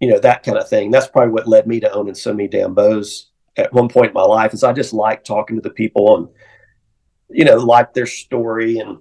[0.00, 0.90] you know, that kind of thing.
[0.90, 4.14] That's probably what led me to owning so many damn bows at one point in
[4.14, 4.52] my life.
[4.52, 6.28] Is I just like talking to the people and
[7.30, 8.78] you know, like their story.
[8.78, 8.98] And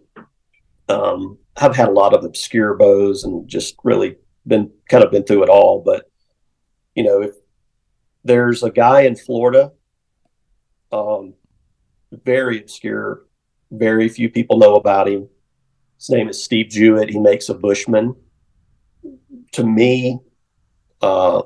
[0.89, 5.23] um, I've had a lot of obscure bows and just really been kind of been
[5.23, 5.81] through it all.
[5.85, 6.09] But,
[6.95, 7.35] you know, if
[8.23, 9.71] there's a guy in Florida,
[10.91, 11.33] um,
[12.11, 13.23] very obscure,
[13.71, 15.27] very few people know about him.
[15.97, 17.09] His name is Steve Jewett.
[17.09, 18.15] He makes a Bushman.
[19.53, 20.19] To me,
[21.01, 21.41] uh,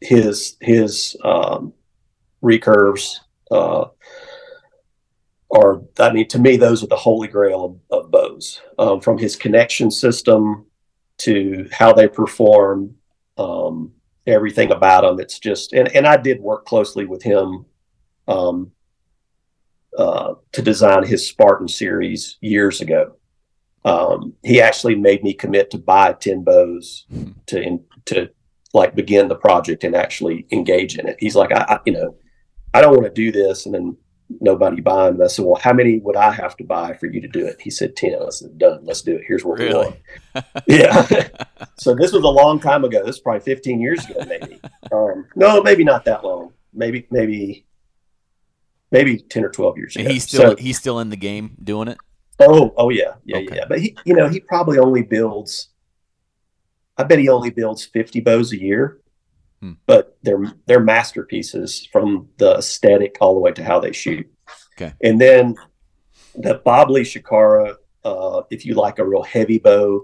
[0.00, 1.72] his his um,
[2.42, 3.16] recurves
[3.50, 3.86] uh,
[5.50, 9.18] are I mean to me those are the holy grail of, of bows um, from
[9.18, 10.66] his connection system
[11.18, 12.94] to how they perform
[13.36, 13.92] um,
[14.26, 15.20] everything about them.
[15.20, 17.64] It's just and, and I did work closely with him
[18.26, 18.72] um,
[19.96, 23.16] uh, to design his Spartan series years ago.
[23.84, 27.06] Um, he actually made me commit to buy 10 bows
[27.46, 28.30] to in, to
[28.74, 31.16] like begin the project and actually engage in it.
[31.18, 32.16] He's like I, I you know
[32.74, 33.96] I don't want to do this and then
[34.40, 35.14] nobody buying.
[35.14, 37.46] And I said, well, how many would I have to buy for you to do
[37.46, 37.60] it?
[37.60, 38.14] He said, 10.
[38.14, 38.80] I said, done.
[38.84, 39.22] Let's do it.
[39.26, 39.96] Here's what we Really?
[40.34, 40.44] want.
[40.66, 41.06] Yeah.
[41.78, 43.04] so this was a long time ago.
[43.04, 44.60] This is probably 15 years ago, maybe.
[44.92, 46.52] Um, no, maybe not that long.
[46.72, 47.66] Maybe, maybe,
[48.90, 50.08] maybe 10 or 12 years ago.
[50.08, 51.98] he's still So- he's still in the game doing it.
[52.40, 53.14] oh, oh yeah.
[53.24, 53.38] Yeah.
[53.38, 53.56] Okay.
[53.56, 53.64] Yeah.
[53.68, 55.68] But he, you know, he probably only builds,
[56.96, 58.98] I bet he only builds 50 bows a year.
[59.60, 59.72] Hmm.
[59.86, 64.26] But they're they're masterpieces from the aesthetic all the way to how they shoot.
[64.76, 64.94] Okay.
[65.02, 65.56] And then
[66.36, 70.02] the Bob Lee Shikara, uh, if you like a real heavy bow,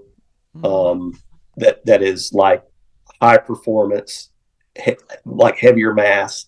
[0.55, 0.64] Hmm.
[0.64, 1.19] um,
[1.57, 2.62] that that is like
[3.21, 4.31] high performance,
[4.83, 6.47] he- like heavier mass.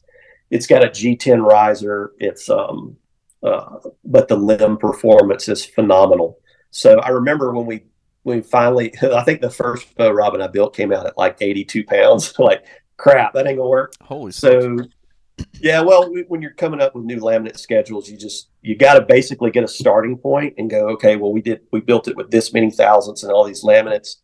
[0.50, 2.12] It's got a G10 riser.
[2.18, 2.96] It's um,
[3.42, 6.38] uh, but the limb performance is phenomenal.
[6.70, 7.84] So I remember when we
[8.24, 11.84] we finally, I think the first bow Robin I built came out at like 82
[11.84, 12.36] pounds.
[12.38, 12.64] like
[12.96, 13.94] crap, that ain't gonna work.
[14.02, 14.64] Holy smokes.
[14.64, 18.74] So, yeah, well, we- when you're coming up with new laminate schedules, you just you
[18.76, 22.08] got to basically get a starting point and go, okay, well, we did we built
[22.08, 24.16] it with this many thousandths and all these laminates.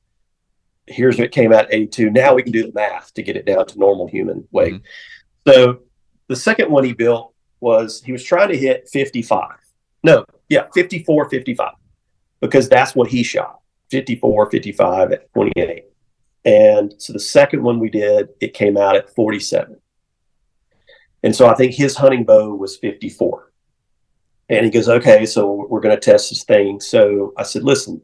[0.87, 2.11] Here's what came out 82.
[2.11, 4.74] Now we can do the math to get it down to normal human weight.
[4.74, 4.82] Mhm.
[5.46, 5.78] So,
[6.28, 9.56] the second one he built was he was trying to hit 55.
[10.02, 11.74] No, yeah, 54, 55,
[12.40, 15.85] because that's what he shot 54, 55 at 28.
[16.44, 19.81] And so the second one we did, it came out at 47.
[21.22, 23.52] And so I think his hunting bow was 54.
[24.48, 26.81] And he goes, okay, so we're going to test this thing.
[26.81, 28.02] So I said, listen,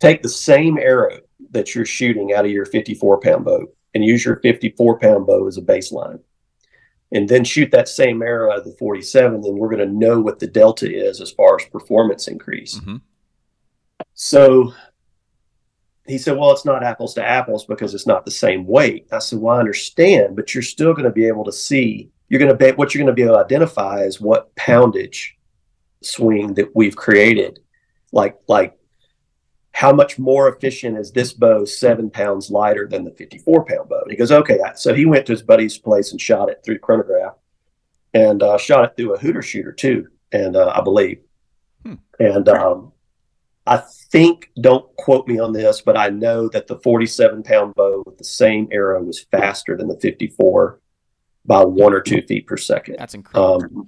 [0.00, 1.20] take the same arrow
[1.50, 5.46] that you're shooting out of your 54 pound bow and use your 54 pound bow
[5.46, 6.20] as a baseline.
[7.12, 9.42] And then shoot that same arrow out of the 47.
[9.42, 12.80] Then we're going to know what the delta is as far as performance increase.
[12.80, 13.02] Mhm.
[14.14, 14.72] So
[16.06, 19.06] he said, Well, it's not apples to apples because it's not the same weight.
[19.12, 22.40] I said, Well, I understand, but you're still going to be able to see, you're
[22.40, 25.36] going to be, what you're going to be able to identify is what poundage
[26.02, 27.60] swing that we've created.
[28.10, 28.76] Like, like,
[29.72, 34.00] how much more efficient is this bow seven pounds lighter than the 54 pound bow?
[34.02, 34.58] And he goes, Okay.
[34.74, 37.34] So he went to his buddy's place and shot it through chronograph
[38.12, 40.08] and uh, shot it through a hooter shooter too.
[40.32, 41.20] And uh, I believe,
[41.84, 41.94] Hmm.
[42.20, 42.92] and um,
[43.66, 48.04] I think, don't quote me on this, but I know that the 47 pound bow
[48.06, 50.78] with the same arrow was faster than the 54
[51.46, 52.96] by one or two feet per second.
[52.98, 53.64] That's incredible.
[53.64, 53.86] Um,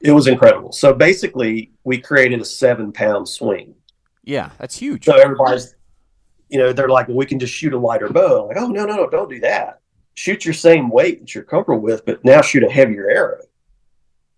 [0.00, 0.72] it was incredible.
[0.72, 3.74] So basically, we created a seven pound swing.
[4.24, 5.04] yeah, that's huge.
[5.06, 5.74] So everybody's,
[6.48, 8.42] you know, they're like, well, we can just shoot a lighter bow.
[8.42, 9.80] I'm like, oh, no, no, no, don't do that.
[10.14, 13.40] Shoot your same weight that you're comfortable with, but now shoot a heavier arrow.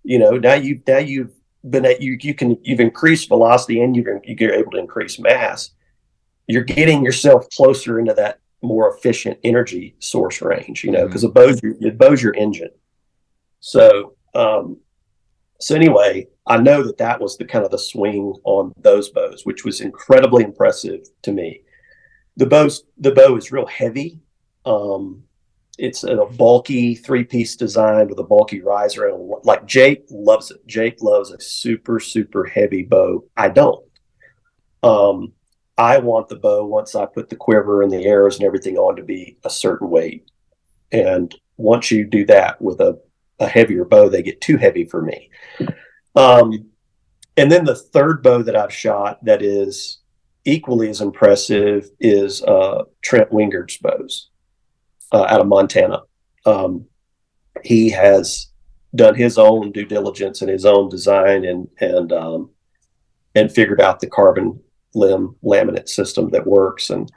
[0.04, 1.32] You know, now you now you've
[1.70, 5.70] been at you you can you've increased velocity and you're you're able to increase mass.
[6.46, 11.38] You're getting yourself closer into that more efficient energy source range you know because mm-hmm.
[11.38, 12.70] it bows your it bows your engine.
[13.60, 14.78] So um
[15.60, 19.46] so anyway i know that that was the kind of the swing on those bows
[19.46, 21.62] which was incredibly impressive to me.
[22.36, 24.20] The bows the bow is real heavy
[24.66, 25.23] um
[25.78, 30.64] it's a bulky three piece design with a bulky riser and like Jake loves it.
[30.66, 33.24] Jake loves a super super heavy bow.
[33.36, 33.84] I don't.
[34.82, 35.32] Um,
[35.76, 38.96] I want the bow once I put the quiver and the arrows and everything on
[38.96, 40.28] to be a certain weight.
[40.92, 43.00] And once you do that with a,
[43.40, 45.30] a heavier bow, they get too heavy for me.
[46.14, 46.70] Um,
[47.36, 49.98] and then the third bow that I've shot that is
[50.44, 54.30] equally as impressive is uh, Trent Wingard's bows
[55.14, 56.02] uh, out of Montana.
[56.44, 56.86] Um,
[57.62, 58.48] he has
[58.94, 62.50] done his own due diligence and his own design and and um,
[63.34, 64.60] and figured out the carbon
[64.94, 66.90] limb laminate system that works.
[66.90, 67.10] And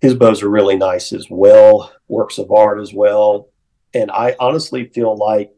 [0.00, 3.50] his bows are really nice as well, works of art as well.
[3.94, 5.50] And I honestly feel like,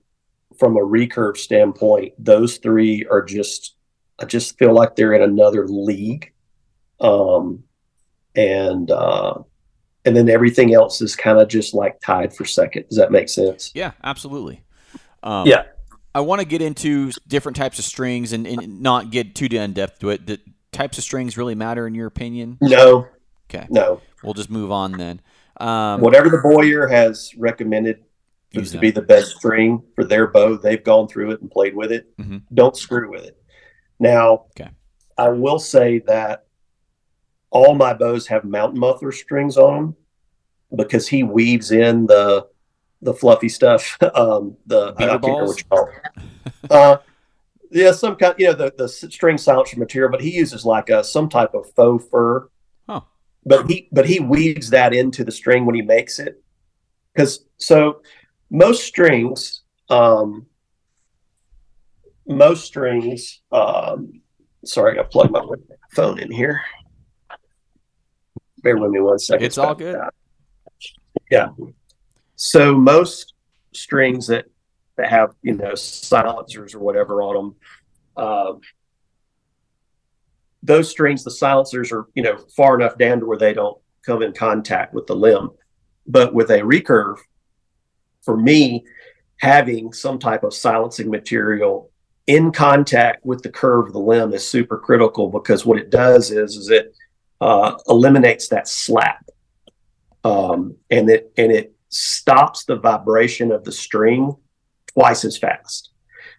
[0.59, 3.77] from a recurve standpoint, those three are just
[4.19, 6.33] I just feel like they're in another league.
[7.01, 7.65] Um,
[8.37, 9.35] and uh,
[10.05, 12.87] and then everything else is kind of just like tied for second.
[12.89, 13.71] Does that make sense?
[13.75, 14.63] Yeah, absolutely.
[15.23, 15.65] Um, yeah.
[16.15, 19.73] I want to get into different types of strings and, and not get too in
[19.73, 20.27] depth to it.
[20.27, 20.41] The
[20.73, 22.59] types of strings really matter in your opinion?
[22.61, 23.07] No.
[23.49, 23.67] Okay.
[23.71, 24.01] No.
[24.23, 25.21] We'll just move on then.
[25.59, 28.03] Um, Whatever the bowyer has recommended
[28.53, 31.77] used to be the best string for their bow, they've gone through it and played
[31.77, 32.17] with it.
[32.17, 32.39] Mm-hmm.
[32.55, 33.41] Don't screw with it.
[33.99, 34.71] Now, okay.
[35.19, 36.47] I will say that
[37.51, 39.97] all my bows have mountain muffler strings on them
[40.77, 42.47] because he weaves in the
[43.03, 43.99] the fluffy stuff.
[44.15, 45.89] Um, the Beaver I can't remember what call
[46.71, 46.97] uh,
[47.71, 51.03] yeah, some kind, you know, the the string silencer material, but he uses like a
[51.05, 52.49] some type of faux fur.
[52.89, 53.05] Oh.
[53.47, 56.43] But he but he weaves that into the string when he makes it,
[57.15, 58.03] because so
[58.51, 60.47] most strings, um,
[62.27, 63.41] most strings.
[63.53, 64.21] Um,
[64.65, 65.45] sorry, I plugged my
[65.93, 66.61] phone in here
[68.63, 69.45] bear with me one second.
[69.45, 69.99] It's all good.
[71.31, 71.49] Yeah.
[72.37, 73.35] So most
[73.73, 74.47] strings that
[74.97, 77.55] that have you know silencers or whatever on them,
[78.17, 78.53] uh,
[80.63, 84.23] those strings, the silencers are you know far enough down to where they don't come
[84.23, 85.51] in contact with the limb.
[86.07, 87.19] But with a recurve,
[88.23, 88.85] for me,
[89.37, 91.91] having some type of silencing material
[92.27, 96.31] in contact with the curve of the limb is super critical because what it does
[96.31, 96.95] is is it
[97.41, 99.25] uh, eliminates that slap,
[100.25, 104.37] um, and it and it stops the vibration of the string
[104.87, 105.91] twice as fast.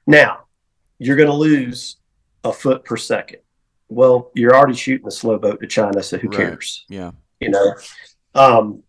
[0.08, 0.46] Now,
[1.00, 1.98] you're going to lose
[2.44, 3.40] a foot per second.
[3.90, 6.38] Well, you're already shooting a slow boat to China, so who right.
[6.38, 6.86] cares?
[6.88, 7.74] Yeah, you know.
[8.36, 8.84] Um,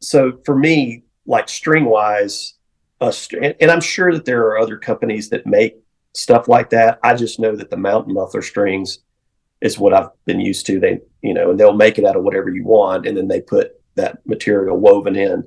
[0.00, 2.54] so for me, like string wise,
[3.00, 3.12] uh,
[3.60, 5.76] and I'm sure that there are other companies that make
[6.12, 6.98] stuff like that.
[7.02, 9.00] I just know that the mountain muffler strings
[9.60, 10.78] is what I've been used to.
[10.78, 13.40] They, you know, and they'll make it out of whatever you want, and then they
[13.40, 15.44] put that material woven in,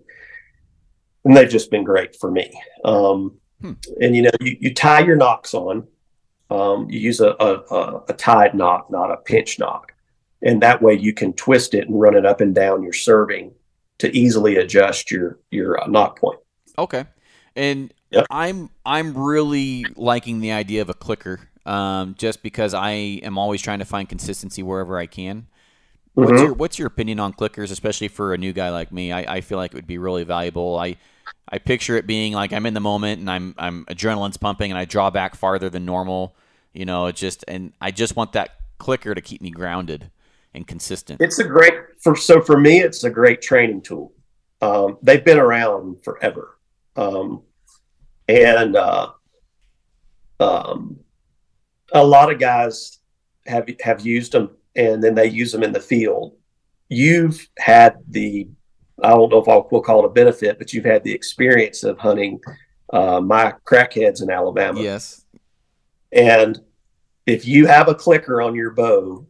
[1.25, 2.51] and they've just been great for me.
[2.83, 3.73] Um, hmm.
[4.01, 5.87] And you know, you, you tie your nocks on.
[6.51, 9.93] Um, you use a, a, a tied nock, not a pinch nock,
[10.41, 13.53] and that way you can twist it and run it up and down your serving
[13.99, 16.39] to easily adjust your your uh, nock point.
[16.77, 17.05] Okay,
[17.55, 18.25] and yep.
[18.31, 23.61] I'm I'm really liking the idea of a clicker um, just because I am always
[23.61, 25.45] trying to find consistency wherever I can.
[26.17, 26.23] Mm-hmm.
[26.23, 29.11] What's your What's your opinion on clickers, especially for a new guy like me?
[29.11, 30.77] I, I feel like it would be really valuable.
[30.79, 30.97] I
[31.47, 34.79] I picture it being like I'm in the moment and I'm I'm adrenaline's pumping and
[34.79, 36.35] I draw back farther than normal.
[36.73, 38.49] You know, it just and I just want that
[38.79, 40.09] clicker to keep me grounded
[40.55, 41.21] and consistent.
[41.21, 44.11] It's a great for so for me, it's a great training tool.
[44.59, 46.57] Um, they've been around forever,
[46.95, 47.43] um,
[48.27, 49.11] and uh,
[50.39, 50.99] um,
[51.93, 52.99] a lot of guys
[53.45, 56.35] have have used them and then they use them in the field.
[56.87, 58.47] You've had the
[59.01, 61.83] I don't know if I will call it a benefit, but you've had the experience
[61.83, 62.41] of hunting
[62.91, 64.81] uh, my crackheads in Alabama.
[64.81, 65.25] Yes.
[66.11, 66.59] And
[67.25, 69.25] if you have a clicker on your bow,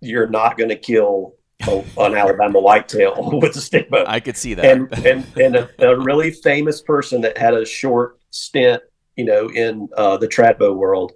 [0.00, 1.34] you're not going to kill
[1.66, 4.04] a, an Alabama whitetail with a stick bow.
[4.06, 4.64] I could see that.
[4.64, 8.82] And and, and a, a, really famous person that had a short stint,
[9.16, 11.12] you know, in uh, the trad bow world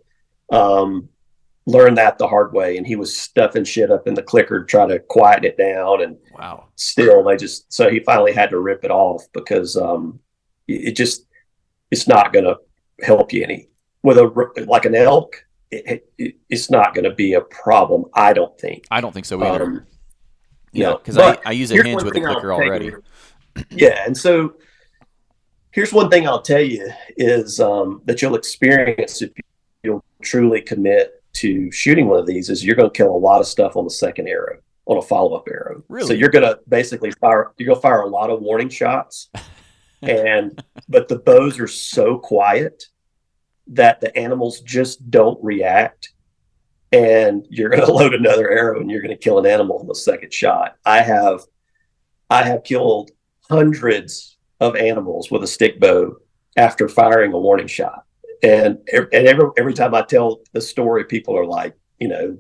[0.51, 1.09] um,
[1.67, 4.67] learned that the hard way, and he was stuffing shit up in the clicker to
[4.67, 6.03] try to quiet it down.
[6.03, 10.21] And wow, still they just so he finally had to rip it off because um,
[10.69, 11.27] it just
[11.91, 12.59] it's not going to
[13.05, 13.69] help you any.
[14.03, 18.05] with a like an elk, it, it, it's not going to be a problem.
[18.15, 18.87] I don't think.
[18.91, 19.65] I don't think so either.
[19.65, 19.87] Um,
[20.73, 22.93] yeah, because I, I use a hinge with a clicker already.
[23.71, 24.55] Yeah, and so
[25.71, 29.31] here's one thing I'll tell you is um, that you'll experience if
[29.85, 33.41] you'll truly commit to shooting one of these is you're going to kill a lot
[33.41, 35.83] of stuff on the second arrow on a follow-up arrow.
[35.89, 36.09] Really?
[36.09, 39.31] So you're going to basically fire you're going to fire a lot of warning shots
[40.03, 42.85] and but the bows are so quiet
[43.67, 46.13] that the animals just don't react
[46.93, 49.87] and you're going to load another arrow and you're going to kill an animal on
[49.87, 50.77] the second shot.
[50.85, 51.43] I have
[52.31, 53.11] I have killed
[53.51, 56.17] hundreds of animals with a stick bow
[56.57, 58.04] after firing a warning shot.
[58.45, 62.37] And and every every time I tell the story, people are like, you know,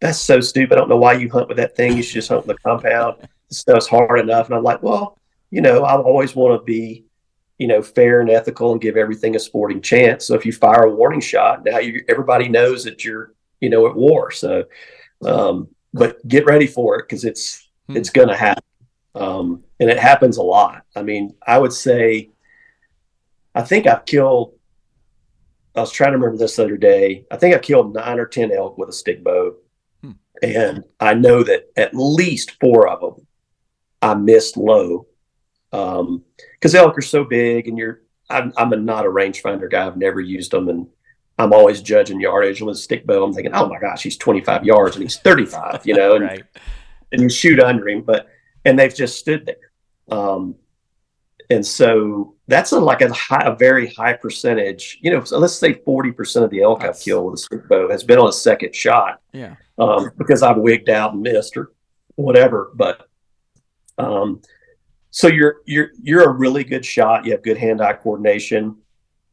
[0.00, 0.76] that's so stupid.
[0.76, 1.96] I don't know why you hunt with that thing.
[1.96, 3.16] You should just hunt in the compound.
[3.48, 4.46] The stuff's hard enough.
[4.46, 5.18] And I'm like, well,
[5.50, 7.04] you know, I always want to be,
[7.58, 10.26] you know, fair and ethical and give everything a sporting chance.
[10.26, 13.88] So if you fire a warning shot, now you everybody knows that you're, you know,
[13.88, 14.30] at war.
[14.30, 14.64] So,
[15.24, 17.96] um, but get ready for it because it's hmm.
[17.96, 18.62] it's going to happen,
[19.16, 20.84] um, and it happens a lot.
[20.94, 22.30] I mean, I would say,
[23.52, 24.53] I think I've killed
[25.74, 27.24] I was trying to remember this other day.
[27.30, 29.56] I think I killed nine or ten elk with a stick bow,
[30.02, 30.12] hmm.
[30.42, 33.26] and I know that at least four of them
[34.00, 35.06] I missed low
[35.70, 39.86] because um, elk are so big, and you're I'm, I'm a, not a rangefinder guy.
[39.86, 40.86] I've never used them, and
[41.38, 43.24] I'm always judging yardage with a stick bow.
[43.24, 46.44] I'm thinking, oh my gosh, he's 25 yards and he's 35, you know, and, right.
[47.12, 48.28] and you shoot under him, but
[48.64, 50.16] and they've just stood there.
[50.16, 50.56] Um,
[51.50, 54.98] and so that's a, like a, high, a very high percentage.
[55.02, 57.68] You know, so let's say forty percent of the elk I've killed with a stick
[57.68, 59.20] bow has been on a second shot.
[59.32, 61.72] Yeah, um, because I've wigged out and missed or
[62.16, 62.70] whatever.
[62.74, 63.08] But
[63.98, 64.40] um,
[65.10, 67.24] so you're you're you're a really good shot.
[67.24, 68.76] You have good hand-eye coordination,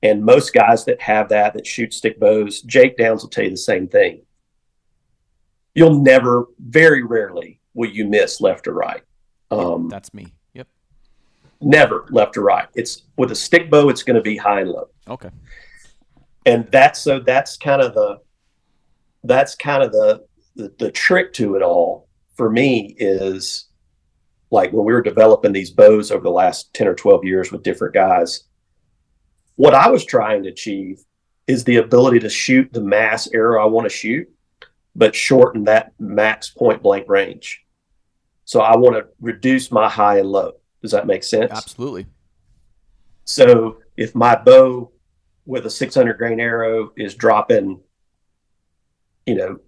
[0.04, 3.52] and most guys that have that that shoot stick bows, Jake Downs will tell you
[3.52, 4.24] the same thing.
[5.74, 9.02] You'll never, very rarely, will you miss left or right.
[9.52, 10.34] Um, That's me
[11.62, 12.68] never left or right.
[12.76, 14.90] It's with a stick bow, it's going to be high and low.
[15.08, 15.30] Okay.
[16.46, 18.20] And that's so that's kind of the
[19.24, 23.68] that's kind of the, the the trick to it all for me is
[24.50, 27.64] like when we were developing these bows over the last 10 or 12 years with
[27.64, 28.44] different guys,
[29.56, 31.00] what I was trying to achieve
[31.48, 34.28] is the ability to shoot the mass arrow I want to shoot,
[34.96, 37.62] but shorten that max point blank range.
[38.46, 40.54] So I want to reduce my high and low.
[40.82, 41.52] Does that make sense?
[41.52, 42.08] Absolutely.
[43.26, 44.92] So if my bow
[45.46, 47.82] with a 600 grain arrow is dropping,
[49.26, 49.60] you know,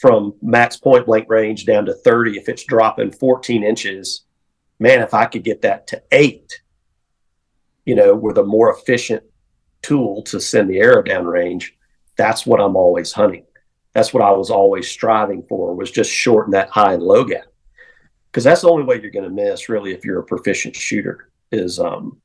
[0.00, 4.24] from max point blank range down to 30, if it's dropping 14 inches,
[4.78, 6.62] man, if I could get that to eight,
[7.84, 9.22] you know, with a more efficient
[9.82, 11.76] tool to send the arrow down range,
[12.16, 13.44] that's what I'm always hunting.
[13.92, 17.49] That's what I was always striving for was just shorten that high and low gap
[18.30, 21.30] because that's the only way you're going to miss really if you're a proficient shooter
[21.52, 22.20] is um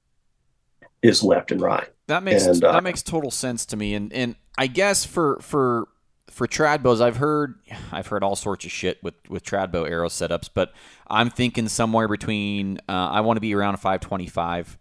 [1.02, 1.90] is left and right.
[2.08, 3.94] That makes and, uh, that makes total sense to me.
[3.96, 5.88] And and i guess for for
[6.30, 7.56] for trad bows i've heard
[7.92, 10.74] i've heard all sorts of shit with with trad bow arrow setups but
[11.08, 14.78] i'm thinking somewhere between uh, i want to be around 525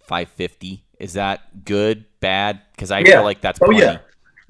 [0.00, 2.60] 550 is that good bad?
[2.72, 3.04] Because i yeah.
[3.12, 3.82] feel like that's plenty.
[3.82, 3.98] oh yeah.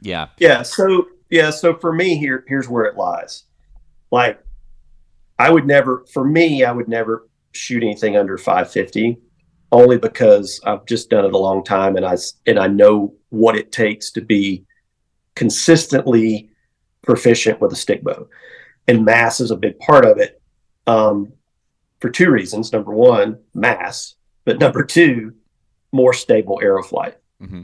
[0.00, 0.28] Yeah.
[0.38, 3.44] Yeah so yeah so for me here here's where it lies.
[4.10, 4.42] Like
[5.38, 9.18] I would never, for me, I would never shoot anything under 550
[9.70, 12.16] only because I've just done it a long time and I
[12.46, 14.64] and I know what it takes to be
[15.34, 16.50] consistently
[17.02, 18.28] proficient with a stick bow,
[18.86, 20.40] and mass is a big part of it.
[20.86, 21.32] Um,
[22.00, 24.14] for two reasons: number one, mass,
[24.44, 25.34] but number two,
[25.92, 27.16] more stable arrow flight.
[27.42, 27.62] Mm-hmm.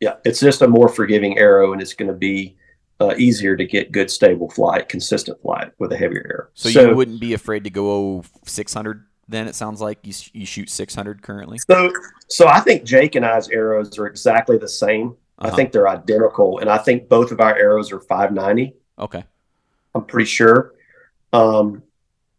[0.00, 2.56] Yeah, it's just a more forgiving arrow, and it's going to be
[3.00, 6.50] uh, easier to get good stable flight, consistent flight with a heavier air.
[6.54, 10.46] So, so, you wouldn't be afraid to go 600 then it sounds like you, you
[10.46, 11.58] shoot 600 currently.
[11.58, 11.92] So
[12.28, 15.16] so I think Jake and I's arrows are exactly the same.
[15.38, 15.52] Uh-huh.
[15.52, 18.74] I think they're identical and I think both of our arrows are 590.
[18.98, 19.24] Okay.
[19.94, 20.74] I'm pretty sure.
[21.32, 21.82] Um,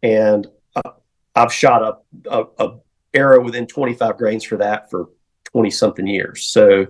[0.02, 0.92] and uh,
[1.36, 2.78] I've shot a, a, a
[3.14, 5.10] arrow within 25 grains for that for
[5.52, 6.46] 20 something years.
[6.46, 6.88] So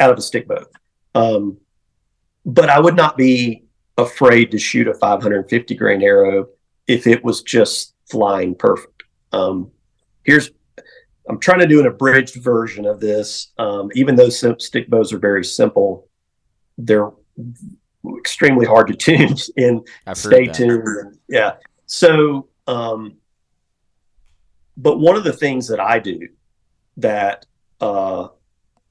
[0.00, 0.64] out of a stick bow.
[1.14, 1.58] Um,
[2.44, 3.64] but I would not be
[3.98, 6.46] afraid to shoot a 550 grain arrow
[6.86, 9.02] if it was just flying perfect.
[9.32, 9.70] Um,
[10.24, 10.50] here's
[11.28, 13.52] I'm trying to do an abridged version of this.
[13.58, 16.08] Um, even though stick bows are very simple,
[16.78, 17.10] they're
[18.18, 20.86] extremely hard to tune and I've stay tuned.
[20.86, 21.54] And, yeah.
[21.86, 23.16] So, um,
[24.76, 26.28] but one of the things that I do
[26.96, 27.46] that
[27.80, 28.28] uh,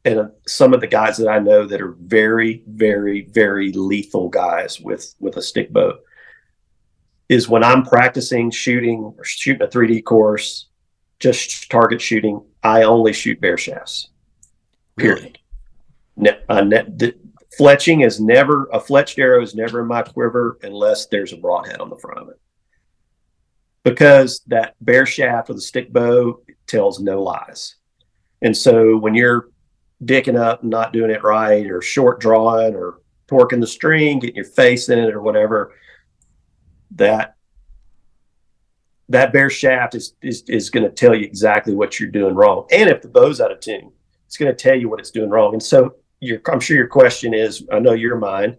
[0.03, 4.29] and uh, some of the guys that I know that are very, very, very lethal
[4.29, 5.99] guys with with a stick bow
[7.29, 10.67] is when I'm practicing shooting or shooting a 3D course,
[11.19, 12.43] just target shooting.
[12.63, 14.09] I only shoot bare shafts.
[14.97, 15.21] Period.
[15.21, 15.35] Really?
[16.17, 17.15] Ne- uh, ne- the,
[17.57, 21.79] fletching is never a fletched arrow is never in my quiver unless there's a broadhead
[21.79, 22.39] on the front of it
[23.83, 27.75] because that bare shaft with a stick bow tells no lies.
[28.41, 29.50] And so when you're
[30.03, 34.35] dicking up and not doing it right, or short drawing, or torquing the string, getting
[34.35, 35.73] your face in it, or whatever,
[36.91, 37.35] that
[39.09, 42.65] that bare shaft is is, is going to tell you exactly what you're doing wrong.
[42.71, 43.91] And if the bow's out of tune,
[44.25, 45.53] it's going to tell you what it's doing wrong.
[45.53, 48.57] And so your, I'm sure your question is, I know your mind,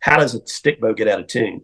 [0.00, 1.62] how does a stick bow get out of tune?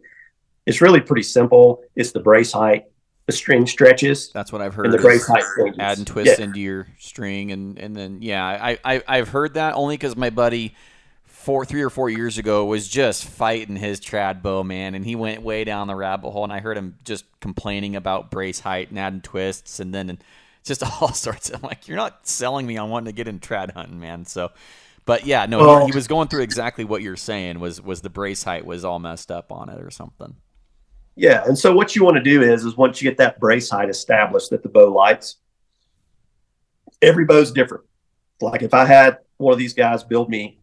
[0.67, 1.83] It's really pretty simple.
[1.97, 2.85] It's the brace height
[3.29, 4.31] the string stretches.
[4.31, 4.87] That's what I've heard.
[4.87, 5.45] And the brace height
[5.79, 6.45] Add and twist yeah.
[6.45, 10.31] into your string, and and then yeah, I, I I've heard that only because my
[10.31, 10.75] buddy
[11.27, 15.15] four three or four years ago was just fighting his trad bow man, and he
[15.15, 18.89] went way down the rabbit hole, and I heard him just complaining about brace height
[18.89, 20.19] and adding twists, and then
[20.65, 21.51] just all sorts.
[21.51, 24.25] Of, I'm like, you're not selling me on wanting to get in trad hunting, man.
[24.25, 24.51] So.
[25.05, 27.61] But yeah, no, well, he, he was going through exactly what you're saying.
[27.61, 30.37] Was was the brace height was all messed up on it or something?
[31.19, 33.71] Yeah, and so what you want to do is is once you get that brace
[33.71, 35.37] height established that the bow likes,
[37.03, 37.85] every bow's different.
[38.41, 40.61] Like if I had one of these guys build me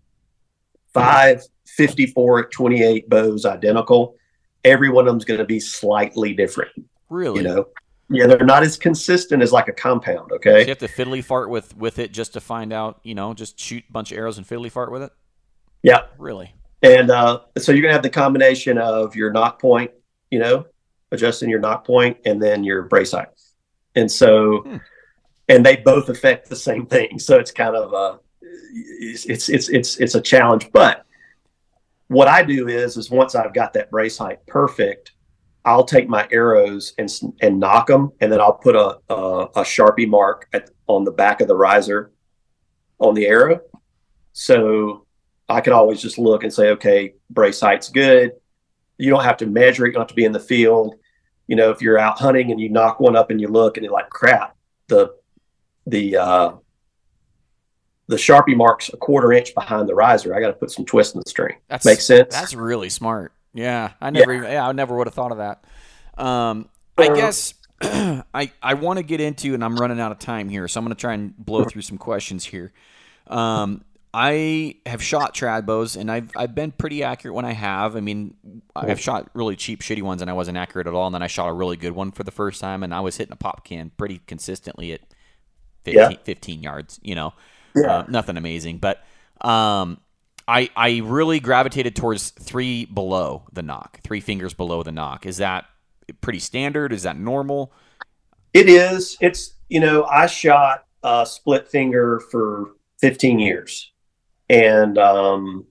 [0.93, 4.15] five 54 at 28 bows identical,
[4.63, 6.71] every one of them's going to be slightly different.
[7.09, 7.39] Really?
[7.39, 7.67] You know,
[8.09, 10.31] yeah, they're not as consistent as like a compound.
[10.31, 10.51] Okay.
[10.51, 13.01] So you have to fiddly fart with with it just to find out.
[13.03, 15.11] You know, just shoot a bunch of arrows and fiddly fart with it.
[15.83, 16.03] Yeah.
[16.17, 16.53] Really.
[16.81, 19.91] And uh, so you're gonna have the combination of your nock point
[20.29, 20.65] you know,
[21.11, 23.27] adjusting your nock point and then your brace height.
[23.95, 24.77] And so, hmm.
[25.49, 27.19] and they both affect the same thing.
[27.19, 30.69] So it's kind of a, it's, it's, it's, it's, it's a challenge.
[30.71, 31.05] But
[32.07, 35.13] what I do is, is once I've got that brace height perfect,
[35.63, 37.09] I'll take my arrows and,
[37.41, 38.11] and nock them.
[38.21, 41.55] And then I'll put a, a, a Sharpie mark at, on the back of the
[41.55, 42.11] riser
[42.99, 43.61] on the arrow.
[44.33, 45.05] So
[45.49, 48.33] I can always just look and say, okay, brace height's good
[48.97, 49.89] you don't have to measure it.
[49.89, 50.95] You don't have to be in the field.
[51.47, 53.83] You know, if you're out hunting and you knock one up and you look and
[53.83, 54.55] you're like, crap,
[54.87, 55.13] the
[55.85, 56.51] the uh,
[58.07, 60.35] the sharpie marks a quarter inch behind the riser.
[60.35, 61.57] I got to put some twist in the string.
[61.67, 62.33] That makes sense.
[62.33, 63.33] That's really smart.
[63.53, 64.33] Yeah, I never.
[64.33, 65.63] Yeah, yeah I never would have thought of that.
[66.21, 70.19] Um, I uh, guess I I want to get into, and I'm running out of
[70.19, 72.73] time here, so I'm going to try and blow through some questions here.
[73.27, 73.83] Um,
[74.17, 77.97] I have shot trad bows, and I've I've been pretty accurate when I have.
[77.97, 78.33] I mean,
[78.73, 81.05] I've shot really cheap, shitty ones, and I wasn't accurate at all.
[81.07, 83.17] And then I shot a really good one for the first time, and I was
[83.17, 85.01] hitting a pop can pretty consistently at
[85.83, 86.17] 15, yeah.
[86.23, 86.97] 15 yards.
[87.03, 87.33] You know,
[87.75, 87.91] yeah.
[87.91, 89.03] uh, nothing amazing, but
[89.41, 89.99] um,
[90.47, 95.25] I I really gravitated towards three below the nock, three fingers below the nock.
[95.25, 95.65] Is that
[96.21, 96.93] pretty standard?
[96.93, 97.73] Is that normal?
[98.53, 99.17] It is.
[99.19, 103.91] It's you know I shot a split finger for 15 years
[104.49, 105.65] and um,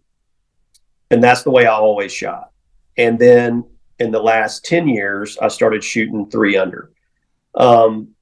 [1.11, 2.51] and that's the way I always shot.
[2.97, 3.65] And then
[3.99, 6.91] in the last ten years, I started shooting three under.
[7.55, 8.15] Um,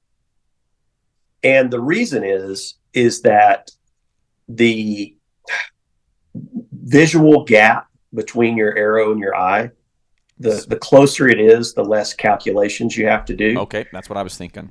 [1.43, 3.71] and the reason is is that
[4.47, 5.15] the
[6.71, 9.71] visual gap between your arrow and your eye
[10.39, 14.17] the the closer it is the less calculations you have to do okay that's what
[14.17, 14.69] i was thinking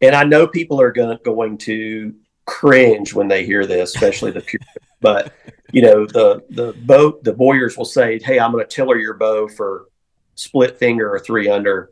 [0.00, 2.14] and i know people are going, going to
[2.46, 4.60] cringe when they hear this, especially the pure.
[5.00, 5.32] but
[5.72, 9.14] you know, the the boat the bowyers will say, "Hey, I'm going to tiller your
[9.14, 9.86] bow for
[10.34, 11.90] split finger or three under."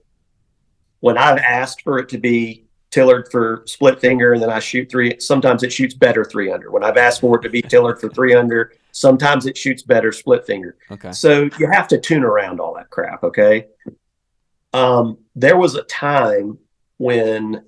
[1.01, 4.91] When I've asked for it to be tillered for split finger and then I shoot
[4.91, 6.71] three, sometimes it shoots better three under.
[6.71, 10.13] When I've asked for it to be tillered for three under, sometimes it shoots better
[10.13, 10.77] split finger.
[10.91, 11.13] Okay.
[11.13, 13.23] So you have to tune around all that crap.
[13.23, 13.69] Okay.
[14.73, 16.59] Um, there was a time
[16.99, 17.65] when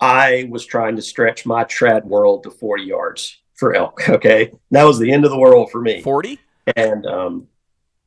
[0.00, 4.02] I was trying to stretch my trad world to 40 yards for elk.
[4.08, 4.52] Okay.
[4.70, 6.02] That was the end of the world for me.
[6.02, 6.38] 40?
[6.76, 7.48] And, um,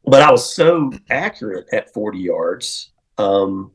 [0.05, 3.71] but I was so accurate at 40 yards um,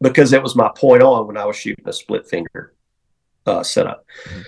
[0.00, 2.74] because it was my point on when I was shooting a split finger
[3.46, 4.04] uh, setup.
[4.24, 4.40] Mm-hmm.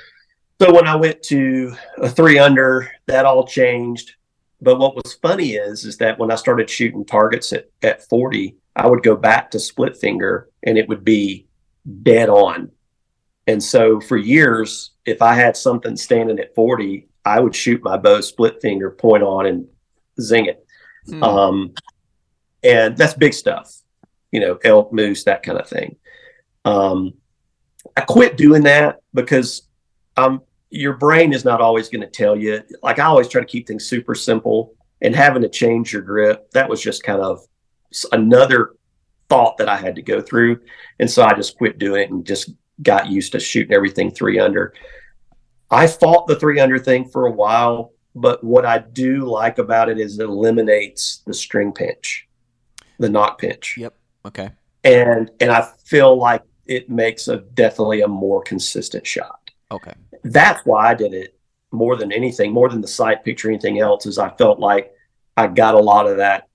[0.61, 4.17] So when I went to a three under, that all changed.
[4.61, 8.57] But what was funny is, is that when I started shooting targets at, at 40,
[8.77, 11.47] I would go back to split finger and it would be
[12.03, 12.71] dead on.
[13.47, 17.97] And so for years, if I had something standing at 40, I would shoot my
[17.97, 19.67] bow split finger, point on, and
[20.21, 20.65] zing it.
[21.07, 21.23] Hmm.
[21.23, 21.75] Um,
[22.63, 23.75] and that's big stuff,
[24.31, 25.97] you know, elk, moose, that kind of thing.
[26.65, 27.15] Um,
[27.97, 29.63] I quit doing that because
[30.17, 32.63] I'm your brain is not always going to tell you.
[32.83, 36.51] Like I always try to keep things super simple, and having to change your grip
[36.53, 37.41] that was just kind of
[38.13, 38.75] another
[39.31, 40.61] thought that I had to go through,
[40.99, 42.51] and so I just quit doing it and just
[42.83, 44.75] got used to shooting everything three under.
[45.71, 49.89] I fought the three under thing for a while, but what I do like about
[49.89, 52.29] it is it eliminates the string pinch,
[52.99, 53.77] the nock pinch.
[53.79, 53.95] Yep.
[54.27, 54.51] Okay.
[54.85, 59.51] And and I feel like it makes a definitely a more consistent shot.
[59.71, 59.95] Okay.
[60.25, 61.39] That's why I did it
[61.73, 64.93] more than anything, more than the sight picture, anything else, is I felt like
[65.37, 66.49] I got a lot of that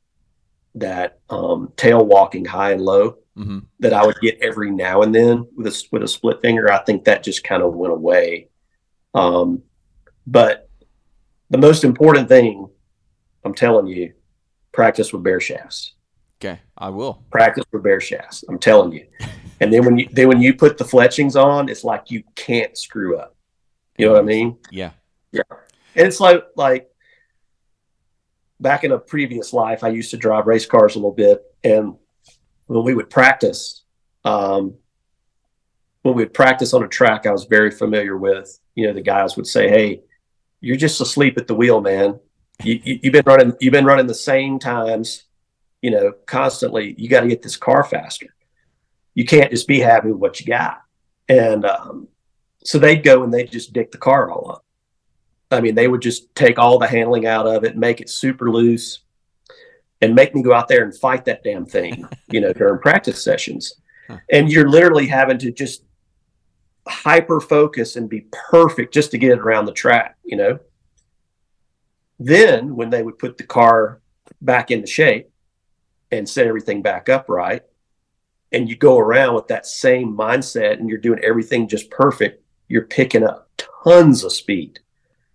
[0.75, 3.59] that um, tail walking high and low mm-hmm.
[3.79, 6.71] that I would get every now and then with a with a split finger.
[6.71, 8.49] I think that just kind of went away.
[9.13, 9.63] Um,
[10.27, 10.69] but
[11.49, 12.67] the most important thing,
[13.43, 14.13] I'm telling you,
[14.71, 15.93] practice with bare shafts.
[16.39, 18.43] Okay, I will practice with bare shafts.
[18.49, 19.07] I'm telling you.
[19.61, 22.77] and then when you then when you put the fletchings on, it's like you can't
[22.77, 23.35] screw up.
[23.97, 24.57] You know what I mean?
[24.71, 24.91] Yeah.
[25.31, 25.43] Yeah.
[25.95, 26.89] And it's like like
[28.59, 31.95] back in a previous life, I used to drive race cars a little bit, and
[32.67, 33.83] when we would practice,
[34.23, 34.75] um,
[36.01, 39.01] when we would practice on a track I was very familiar with, you know, the
[39.01, 40.01] guys would say, "Hey,
[40.61, 42.19] you're just asleep at the wheel, man.
[42.63, 45.23] You, you, you've been running, you've been running the same times,
[45.81, 46.95] you know, constantly.
[46.97, 48.27] You got to get this car faster.
[49.13, 50.81] You can't just be happy with what you got."
[51.27, 52.07] And um,
[52.63, 54.64] so they'd go and they'd just dick the car all up.
[55.55, 58.51] I mean, they would just take all the handling out of it, make it super
[58.51, 58.99] loose,
[60.01, 63.23] and make me go out there and fight that damn thing, you know, during practice
[63.23, 63.73] sessions.
[64.07, 64.17] Huh.
[64.31, 65.83] And you're literally having to just
[66.87, 70.59] hyper focus and be perfect just to get it around the track, you know.
[72.19, 74.01] Then when they would put the car
[74.41, 75.29] back into shape
[76.11, 77.63] and set everything back up right,
[78.51, 82.85] and you go around with that same mindset and you're doing everything just perfect, you're
[82.85, 83.49] picking up
[83.83, 84.79] tons of speed.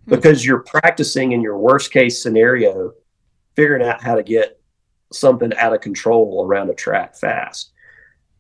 [0.05, 0.11] Hmm.
[0.11, 2.93] because you're practicing in your worst case scenario,
[3.57, 4.61] figuring out how to get
[5.13, 7.73] something out of control around a track fast.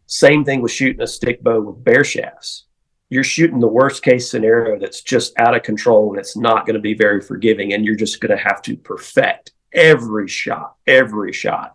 [0.07, 2.67] Same thing with shooting a stick bow with bare shafts.
[3.11, 6.75] You're shooting the worst case scenario that's just out of control and it's not going
[6.75, 11.33] to be very forgiving, and you're just going to have to perfect every shot, every
[11.33, 11.75] shot.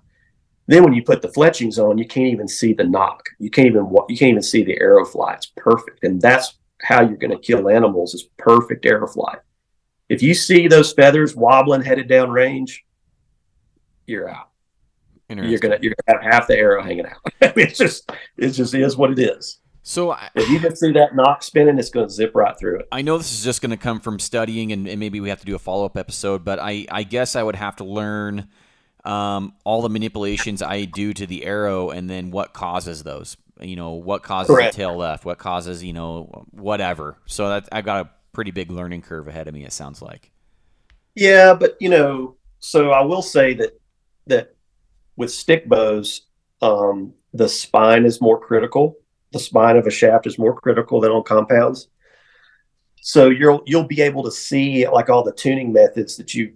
[0.67, 3.23] Then when you put the fletchings on, you can't even see the nock.
[3.37, 5.33] You can't even you can't even see the arrow fly.
[5.33, 9.39] It's perfect, and that's how you're going to kill animals is perfect arrow flight.
[10.09, 12.85] If you see those feathers wobbling headed down range,
[14.05, 14.49] you're out.
[15.29, 17.17] You're gonna you're gonna have half the arrow hanging out.
[17.57, 19.59] it's just it just is what it is.
[19.81, 22.79] So I, if you can see that nock spinning, it's going to zip right through
[22.79, 22.87] it.
[22.91, 25.41] I know this is just going to come from studying, and, and maybe we have
[25.41, 26.43] to do a follow up episode.
[26.43, 28.47] But I I guess I would have to learn
[29.03, 33.75] um, all the manipulations I do to the arrow, and then what causes those you
[33.75, 34.73] know what causes Correct.
[34.73, 37.17] the tail left, what causes you know whatever.
[37.25, 39.65] So that I've got a pretty big learning curve ahead of me.
[39.65, 40.31] It sounds like.
[41.15, 43.79] Yeah, but you know, so I will say that
[44.27, 44.55] that
[45.15, 46.27] with stick bows,
[46.61, 48.97] um, the spine is more critical.
[49.31, 51.87] The spine of a shaft is more critical than on compounds.
[53.01, 56.53] So you'll you'll be able to see like all the tuning methods that you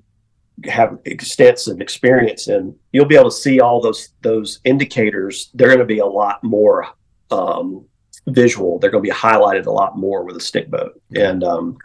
[0.66, 5.52] have extensive experience in, you'll be able to see all those those indicators.
[5.54, 6.88] They're going to be a lot more
[7.32, 7.86] um,
[8.28, 8.80] visual.
[8.80, 11.78] They're going to be highlighted a lot more with a stick bow, and um,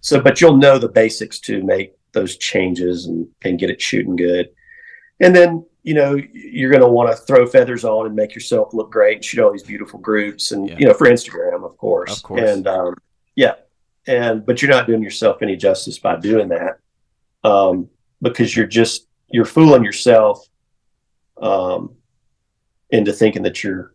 [0.00, 0.20] so.
[0.20, 4.50] But you'll know the basics to make those changes and and get it shooting good.
[5.20, 8.72] And then you know you're going to want to throw feathers on and make yourself
[8.72, 10.76] look great and shoot all these beautiful groups and yeah.
[10.78, 12.16] you know for Instagram, of course.
[12.16, 12.48] Of course.
[12.48, 12.94] And um,
[13.34, 13.54] yeah,
[14.06, 16.78] and but you're not doing yourself any justice by doing that.
[17.44, 17.88] Um,
[18.20, 20.46] because you're just you're fooling yourself
[21.40, 21.96] um,
[22.90, 23.94] into thinking that you're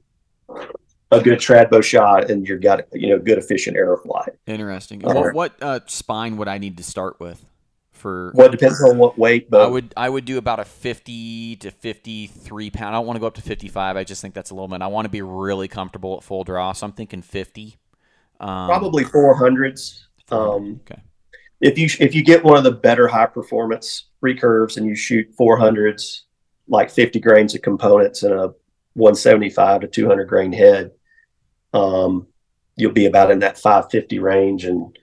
[1.11, 4.33] a good trad bow shot and you've got you know good efficient arrow flight.
[4.45, 5.05] Interesting.
[5.05, 7.43] Uh, well, what uh, spine would I need to start with?
[7.91, 9.49] For what well, depends on what weight.
[9.49, 12.95] But I would I would do about a fifty to fifty three pound.
[12.95, 13.97] I don't want to go up to fifty five.
[13.97, 14.81] I just think that's a little bit.
[14.81, 17.77] I want to be really comfortable at full draw, so I'm thinking fifty.
[18.39, 20.07] Um, Probably four hundreds.
[20.29, 21.01] Um, okay
[21.61, 25.35] if you if you get one of the better high performance recurves and you shoot
[25.37, 26.21] 400s
[26.67, 28.49] like 50 grains of components in a
[28.93, 30.91] 175 to 200 grain head
[31.77, 32.27] um,
[32.75, 34.97] you'll be about in that 550 range and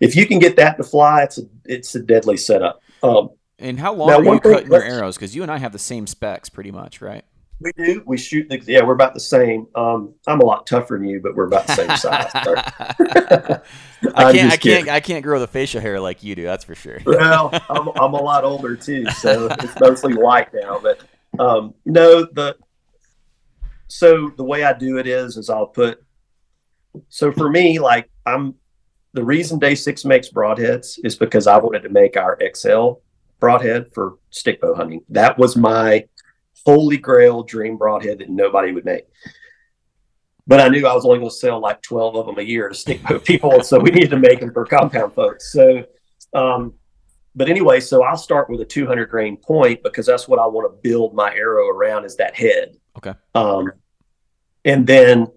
[0.00, 3.78] if you can get that to fly it's a it's a deadly setup um, and
[3.78, 6.48] how long are you cutting your arrows because you and i have the same specs
[6.48, 7.24] pretty much right
[7.60, 8.02] we do.
[8.06, 8.84] We shoot the yeah.
[8.84, 9.66] We're about the same.
[9.74, 12.30] Um, I'm a lot tougher than you, but we're about the same size.
[14.14, 14.52] I can't.
[14.52, 14.88] I can't.
[14.88, 16.44] I can't grow the facial hair like you do.
[16.44, 17.00] That's for sure.
[17.04, 20.78] well, I'm, I'm a lot older too, so it's mostly white now.
[20.80, 21.00] But
[21.40, 22.56] um, no, the
[23.88, 26.04] so the way I do it is is I'll put.
[27.08, 28.54] So for me, like I'm
[29.14, 32.92] the reason Day Six makes broadheads is because I wanted to make our XL
[33.40, 35.02] broadhead for stick bow hunting.
[35.08, 36.06] That was my
[36.66, 39.04] holy grail dream broadhead that nobody would make.
[40.46, 42.68] But I knew I was only going to sell like 12 of them a year
[42.68, 43.62] to stick bow people.
[43.62, 45.52] so we needed to make them for compound folks.
[45.52, 45.84] So,
[46.32, 46.74] um,
[47.34, 50.72] but anyway, so I'll start with a 200 grain point because that's what I want
[50.72, 52.76] to build my arrow around is that head.
[52.96, 53.14] Okay.
[53.34, 53.70] Um,
[54.64, 55.28] and then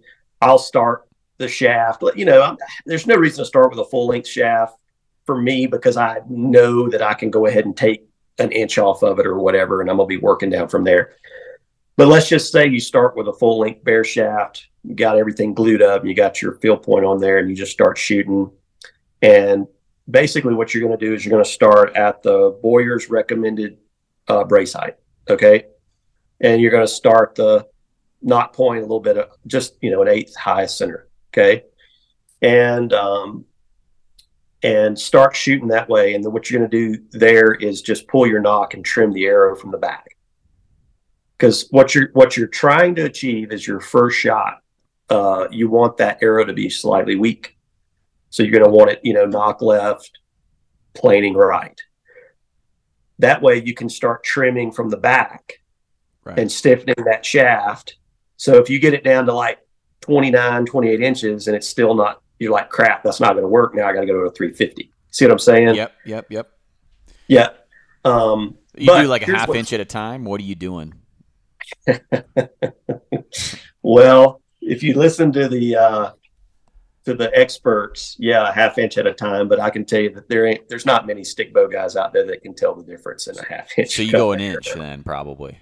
[0.42, 1.08] I'll start
[1.42, 2.04] the shaft.
[2.16, 4.78] You know, I'm, there's no reason to start with a full length shaft
[5.26, 8.08] for me because I know that I can go ahead and take
[8.40, 11.16] an inch off of it or whatever, and I'm gonna be working down from there.
[11.98, 15.54] But let's just say you start with a full length bare shaft, you got everything
[15.54, 18.50] glued up, you got your field point on there, and you just start shooting.
[19.22, 19.68] And
[20.10, 23.78] basically, what you're going to do is you're going to start at the bowyer's recommended
[24.28, 24.96] uh, brace height,
[25.30, 25.66] okay?
[26.40, 27.68] And you're going to start the
[28.22, 31.64] nock point a little bit, of, just you know, an eighth high center, okay?
[32.42, 33.46] And um,
[34.64, 36.14] and start shooting that way.
[36.14, 39.12] And then what you're going to do there is just pull your nock and trim
[39.12, 40.06] the arrow from the back.
[41.38, 44.60] Because what you're what you're trying to achieve is your first shot.
[45.10, 47.58] Uh, you want that arrow to be slightly weak,
[48.30, 50.20] so you're going to want it, you know, nock left,
[50.94, 51.80] planing right.
[53.20, 55.60] That way, you can start trimming from the back
[56.24, 56.40] right.
[56.40, 57.98] and stiffening that shaft.
[58.38, 59.60] So if you get it down to like
[60.02, 63.76] 29, 28 inches and it's still not you're like, crap, that's not going to work.
[63.76, 64.92] Now I got to go to a 350.
[65.12, 65.76] See what I'm saying?
[65.76, 66.52] Yep, yep, yep.
[67.28, 67.50] Yeah.
[68.04, 70.26] Um, you do like a half inch at a time.
[70.26, 70.96] What are you doing?
[73.84, 76.12] well, if you listen to the uh,
[77.06, 79.48] to the experts, yeah, a half inch at a time.
[79.48, 82.12] But I can tell you that there ain't there's not many stick bow guys out
[82.12, 83.96] there that can tell the difference in a half inch.
[83.96, 85.60] So you go an inch then, probably.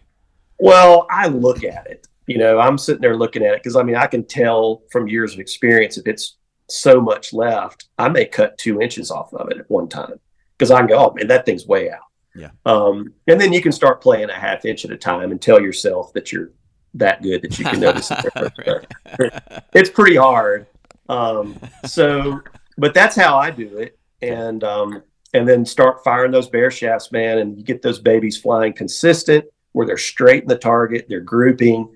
[0.59, 2.07] Well, I look at it.
[2.29, 5.07] You know, I'm sitting there looking at it because I mean I can tell from
[5.07, 9.49] years of experience if it's so much left, I may cut two inches off of
[9.49, 10.19] it at one time
[10.55, 12.03] because I can go, oh man, that thing's way out.
[12.35, 12.51] Yeah.
[12.67, 15.59] Um, and then you can start playing a half inch at a time and tell
[15.59, 16.51] yourself that you're
[16.93, 19.43] that good that you can notice it.
[19.73, 20.67] it's pretty hard.
[21.07, 22.41] Um, so,
[22.77, 23.97] but that's how I do it.
[24.21, 25.01] And, um,
[25.33, 29.45] and then start firing those bare shafts, man, and you get those babies flying consistent
[29.71, 31.95] where they're straight in the target, they're grouping.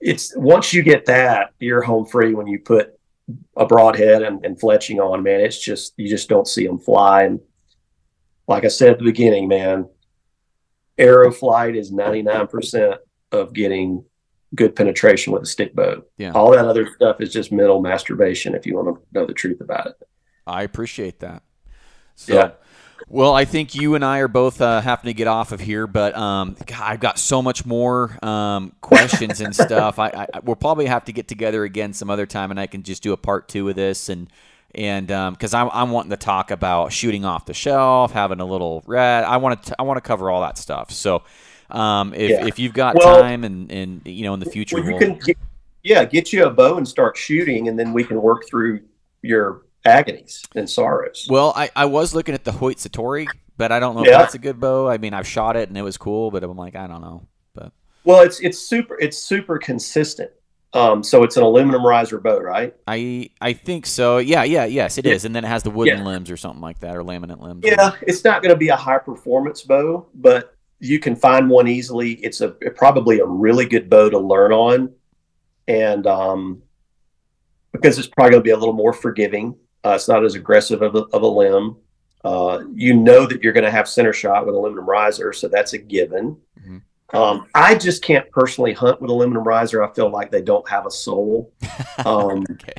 [0.00, 2.98] It's once you get that, you're home free when you put
[3.56, 7.24] a broadhead and, and fletching on, man, it's just you just don't see them fly.
[7.24, 7.40] And
[8.48, 9.88] like I said at the beginning, man,
[10.98, 12.96] arrow flight is ninety nine percent
[13.30, 14.04] of getting
[14.54, 16.02] good penetration with a stick bow.
[16.16, 16.32] Yeah.
[16.32, 19.60] All that other stuff is just mental masturbation if you want to know the truth
[19.60, 20.08] about it.
[20.46, 21.42] I appreciate that.
[22.16, 22.50] So, yeah.
[23.12, 25.88] Well, I think you and I are both uh, having to get off of here,
[25.88, 29.98] but um, God, I've got so much more um, questions and stuff.
[29.98, 32.84] I, I, we'll probably have to get together again some other time, and I can
[32.84, 34.28] just do a part two of this and
[34.76, 38.44] and because um, I'm, I'm wanting to talk about shooting off the shelf, having a
[38.44, 39.24] little red.
[39.24, 40.92] I want to I want to cover all that stuff.
[40.92, 41.24] So
[41.68, 42.46] um, if, yeah.
[42.46, 45.00] if you've got well, time and and you know in the future, well, you we'll,
[45.00, 45.36] can get,
[45.82, 48.82] yeah get you a bow and start shooting, and then we can work through
[49.22, 51.26] your agonies and sorrows.
[51.28, 53.26] Well, I, I was looking at the Hoyt Satori,
[53.56, 54.12] but I don't know yeah.
[54.12, 54.88] if that's a good bow.
[54.88, 57.26] I mean, I've shot it and it was cool, but I'm like, I don't know.
[57.54, 57.72] But
[58.04, 60.30] well, it's it's super it's super consistent.
[60.72, 62.74] Um, so it's an aluminum riser bow, right?
[62.86, 64.18] I I think so.
[64.18, 65.14] Yeah, yeah, yes, it yeah.
[65.14, 65.24] is.
[65.24, 66.04] And then it has the wooden yeah.
[66.04, 67.64] limbs or something like that, or laminate limbs.
[67.64, 71.66] Yeah, it's not going to be a high performance bow, but you can find one
[71.66, 72.12] easily.
[72.14, 74.94] It's a probably a really good bow to learn on,
[75.66, 76.62] and um,
[77.72, 79.56] because it's probably going to be a little more forgiving.
[79.84, 81.76] Uh, it's not as aggressive of a, of a limb.
[82.22, 85.72] Uh, you know that you're going to have center shot with aluminum riser, so that's
[85.72, 86.36] a given.
[86.60, 87.16] Mm-hmm.
[87.16, 89.82] Um, I just can't personally hunt with aluminum riser.
[89.82, 91.52] I feel like they don't have a soul.
[92.06, 92.72] Um, okay.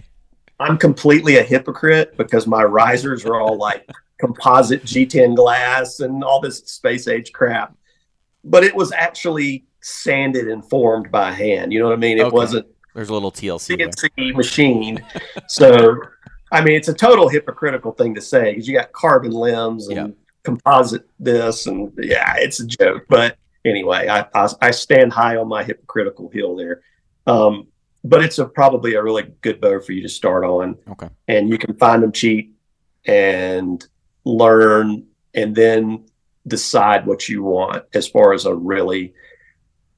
[0.60, 3.88] I'm completely a hypocrite because my risers are all like
[4.20, 7.76] composite G10 glass and all this space age crap.
[8.44, 11.72] But it was actually sanded and formed by hand.
[11.72, 12.18] You know what I mean?
[12.18, 12.36] It okay.
[12.36, 12.68] wasn't.
[12.96, 13.78] There's a little TLC.
[13.78, 15.04] CNC machined.
[15.48, 16.00] so
[16.52, 20.16] I mean, it's a total hypocritical thing to say because you got carbon limbs and
[20.44, 23.06] composite this, and yeah, it's a joke.
[23.08, 26.82] But anyway, I, I, I stand high on my hypocritical hill there.
[27.28, 27.68] Um,
[28.04, 30.78] but it's a, probably a really good bow for you to start on.
[30.90, 31.08] Okay.
[31.28, 32.58] And you can find them cheap
[33.06, 33.86] and
[34.26, 36.06] learn and then
[36.48, 39.14] decide what you want as far as a really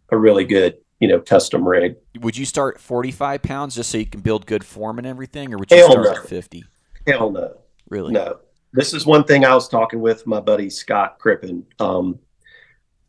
[0.10, 1.98] a really good you know, custom rig.
[2.22, 5.58] Would you start 45 pounds just so you can build good form and everything, or
[5.58, 6.12] would you Hell start no.
[6.14, 6.64] at 50?
[7.06, 7.58] Hell no.
[7.90, 8.14] Really?
[8.14, 8.40] No.
[8.72, 11.66] This is one thing I was talking with my buddy Scott Crippen.
[11.78, 12.20] Um,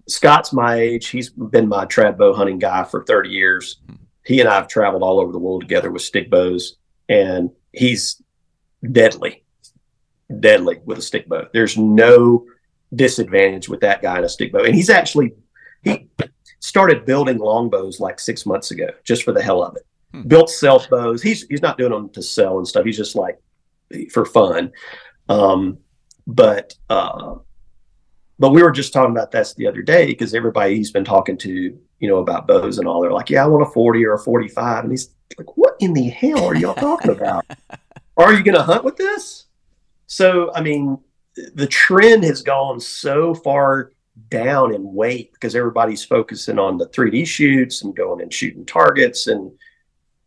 [0.09, 1.07] Scott's my age.
[1.07, 3.77] He's been my trad bow hunting guy for 30 years.
[3.87, 3.95] Hmm.
[4.25, 6.75] He and I have traveled all over the world together with stick bows,
[7.09, 8.21] and he's
[8.91, 9.45] deadly,
[10.41, 11.47] deadly with a stick bow.
[11.53, 12.45] There's no
[12.93, 15.35] disadvantage with that guy in a stick bow, and he's actually
[15.85, 16.09] he
[16.65, 19.87] started building longbows like six months ago just for the hell of it.
[20.13, 20.23] Hmm.
[20.23, 21.21] Built self bows.
[21.21, 22.87] He's he's not doing them to sell and stuff.
[22.87, 23.39] He's just like
[24.11, 24.73] for fun.
[25.29, 25.77] Um,
[26.27, 27.35] but uh,
[28.39, 31.37] but we were just talking about this the other day because everybody he's been talking
[31.39, 34.15] to, you know, about bows and all, they're like, "Yeah, I want a forty or
[34.15, 34.85] a 45.
[34.85, 37.45] and he's like, "What in the hell are y'all talking about?
[38.17, 39.47] Are you going to hunt with this?"
[40.07, 40.99] So, I mean,
[41.55, 43.91] the trend has gone so far
[44.29, 49.27] down in weight because everybody's focusing on the 3D shoots and going and shooting targets.
[49.27, 49.53] And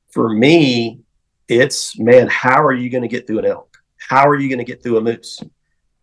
[0.10, 1.00] for me,
[1.48, 3.78] it's man, how are you going to get through an elk?
[3.98, 5.42] How are you going to get through a moose?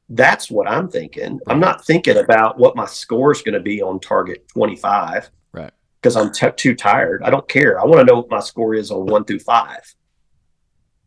[0.09, 1.41] That's what I'm thinking.
[1.47, 5.31] I'm not thinking about what my score is going to be on target 25.
[5.53, 5.73] Right.
[6.01, 7.23] Because I'm t- too tired.
[7.23, 7.81] I don't care.
[7.81, 9.95] I want to know what my score is on one through five.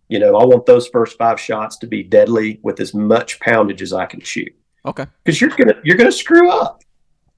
[0.09, 3.81] You know, I want those first five shots to be deadly with as much poundage
[3.81, 4.55] as I can shoot.
[4.87, 5.05] Okay.
[5.23, 6.81] Because you're gonna you're gonna screw up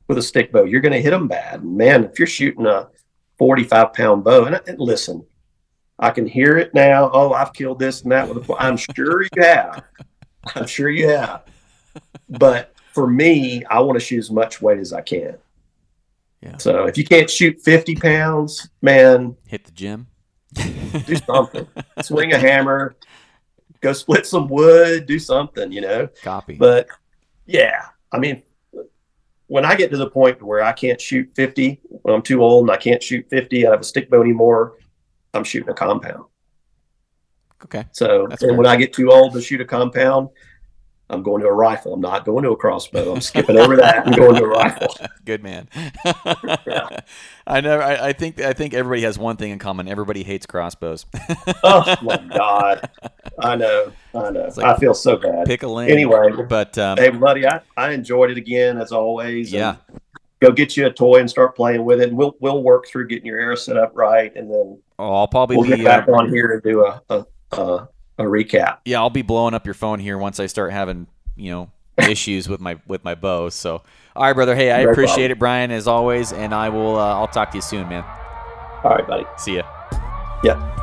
[0.08, 0.64] with a stick bow.
[0.64, 1.64] You're gonna hit them bad.
[1.64, 2.88] Man, if you're shooting a
[3.40, 5.26] 45 pound bow, and, and listen,
[5.98, 7.10] I can hear it now.
[7.12, 8.56] Oh, I've killed this and that with a.
[8.60, 9.84] I'm sure you have.
[10.56, 11.44] I'm sure you have.
[12.30, 15.38] But for me, I want to shoot as much weight as I can.
[16.42, 16.58] Yeah.
[16.58, 20.08] So if you can't shoot 50 pounds, man, hit the gym.
[20.54, 21.68] do something.
[22.02, 22.96] Swing a hammer.
[23.82, 25.06] Go split some wood.
[25.06, 25.72] Do something.
[25.72, 26.10] You know.
[26.22, 26.56] Copy.
[26.56, 26.88] But
[27.50, 28.44] yeah, I mean,
[29.48, 32.66] when I get to the point where I can't shoot 50, when I'm too old
[32.66, 34.78] and I can't shoot 50 I have a stick bow anymore,
[35.34, 36.26] I'm shooting a compound.
[37.64, 37.86] Okay.
[37.92, 38.58] So, That's and fair.
[38.58, 40.30] when I get too old to shoot a compound,
[41.12, 41.94] I'm going to a rifle.
[41.94, 43.12] I'm not going to a crossbow.
[43.12, 44.96] I'm skipping over that and going to a rifle.
[45.26, 45.68] Good man.
[46.06, 47.00] yeah.
[47.48, 47.82] I never.
[47.82, 48.40] I, I, think.
[48.40, 49.88] I think everybody has one thing in common.
[49.88, 51.08] Everybody hates crossbows.
[51.64, 52.90] oh my god!
[53.40, 53.92] I know.
[54.14, 54.50] I know.
[54.56, 55.48] Like, I feel so bad.
[55.48, 55.90] Pick a lane.
[55.90, 59.52] Anyway, but um, hey, buddy, I, I enjoyed it again as always.
[59.52, 59.78] Yeah.
[60.42, 62.14] Go get you a toy and start playing with it.
[62.14, 65.58] We'll we'll work through getting your arrow set up right, and then oh, I'll probably
[65.58, 67.90] we'll be, get back uh, on here and do a, a, a
[68.20, 68.80] a recap.
[68.86, 72.48] Yeah, I'll be blowing up your phone here once I start having you know issues
[72.48, 73.50] with my with my bow.
[73.50, 73.82] So,
[74.16, 74.56] all right, brother.
[74.56, 76.98] Hey, I appreciate it, Bryan, as always, and I will.
[76.98, 78.04] Uh, I'll talk to you soon, man.
[78.84, 79.26] All right, buddy.
[79.38, 79.64] See ya.
[80.44, 80.76] Yeah.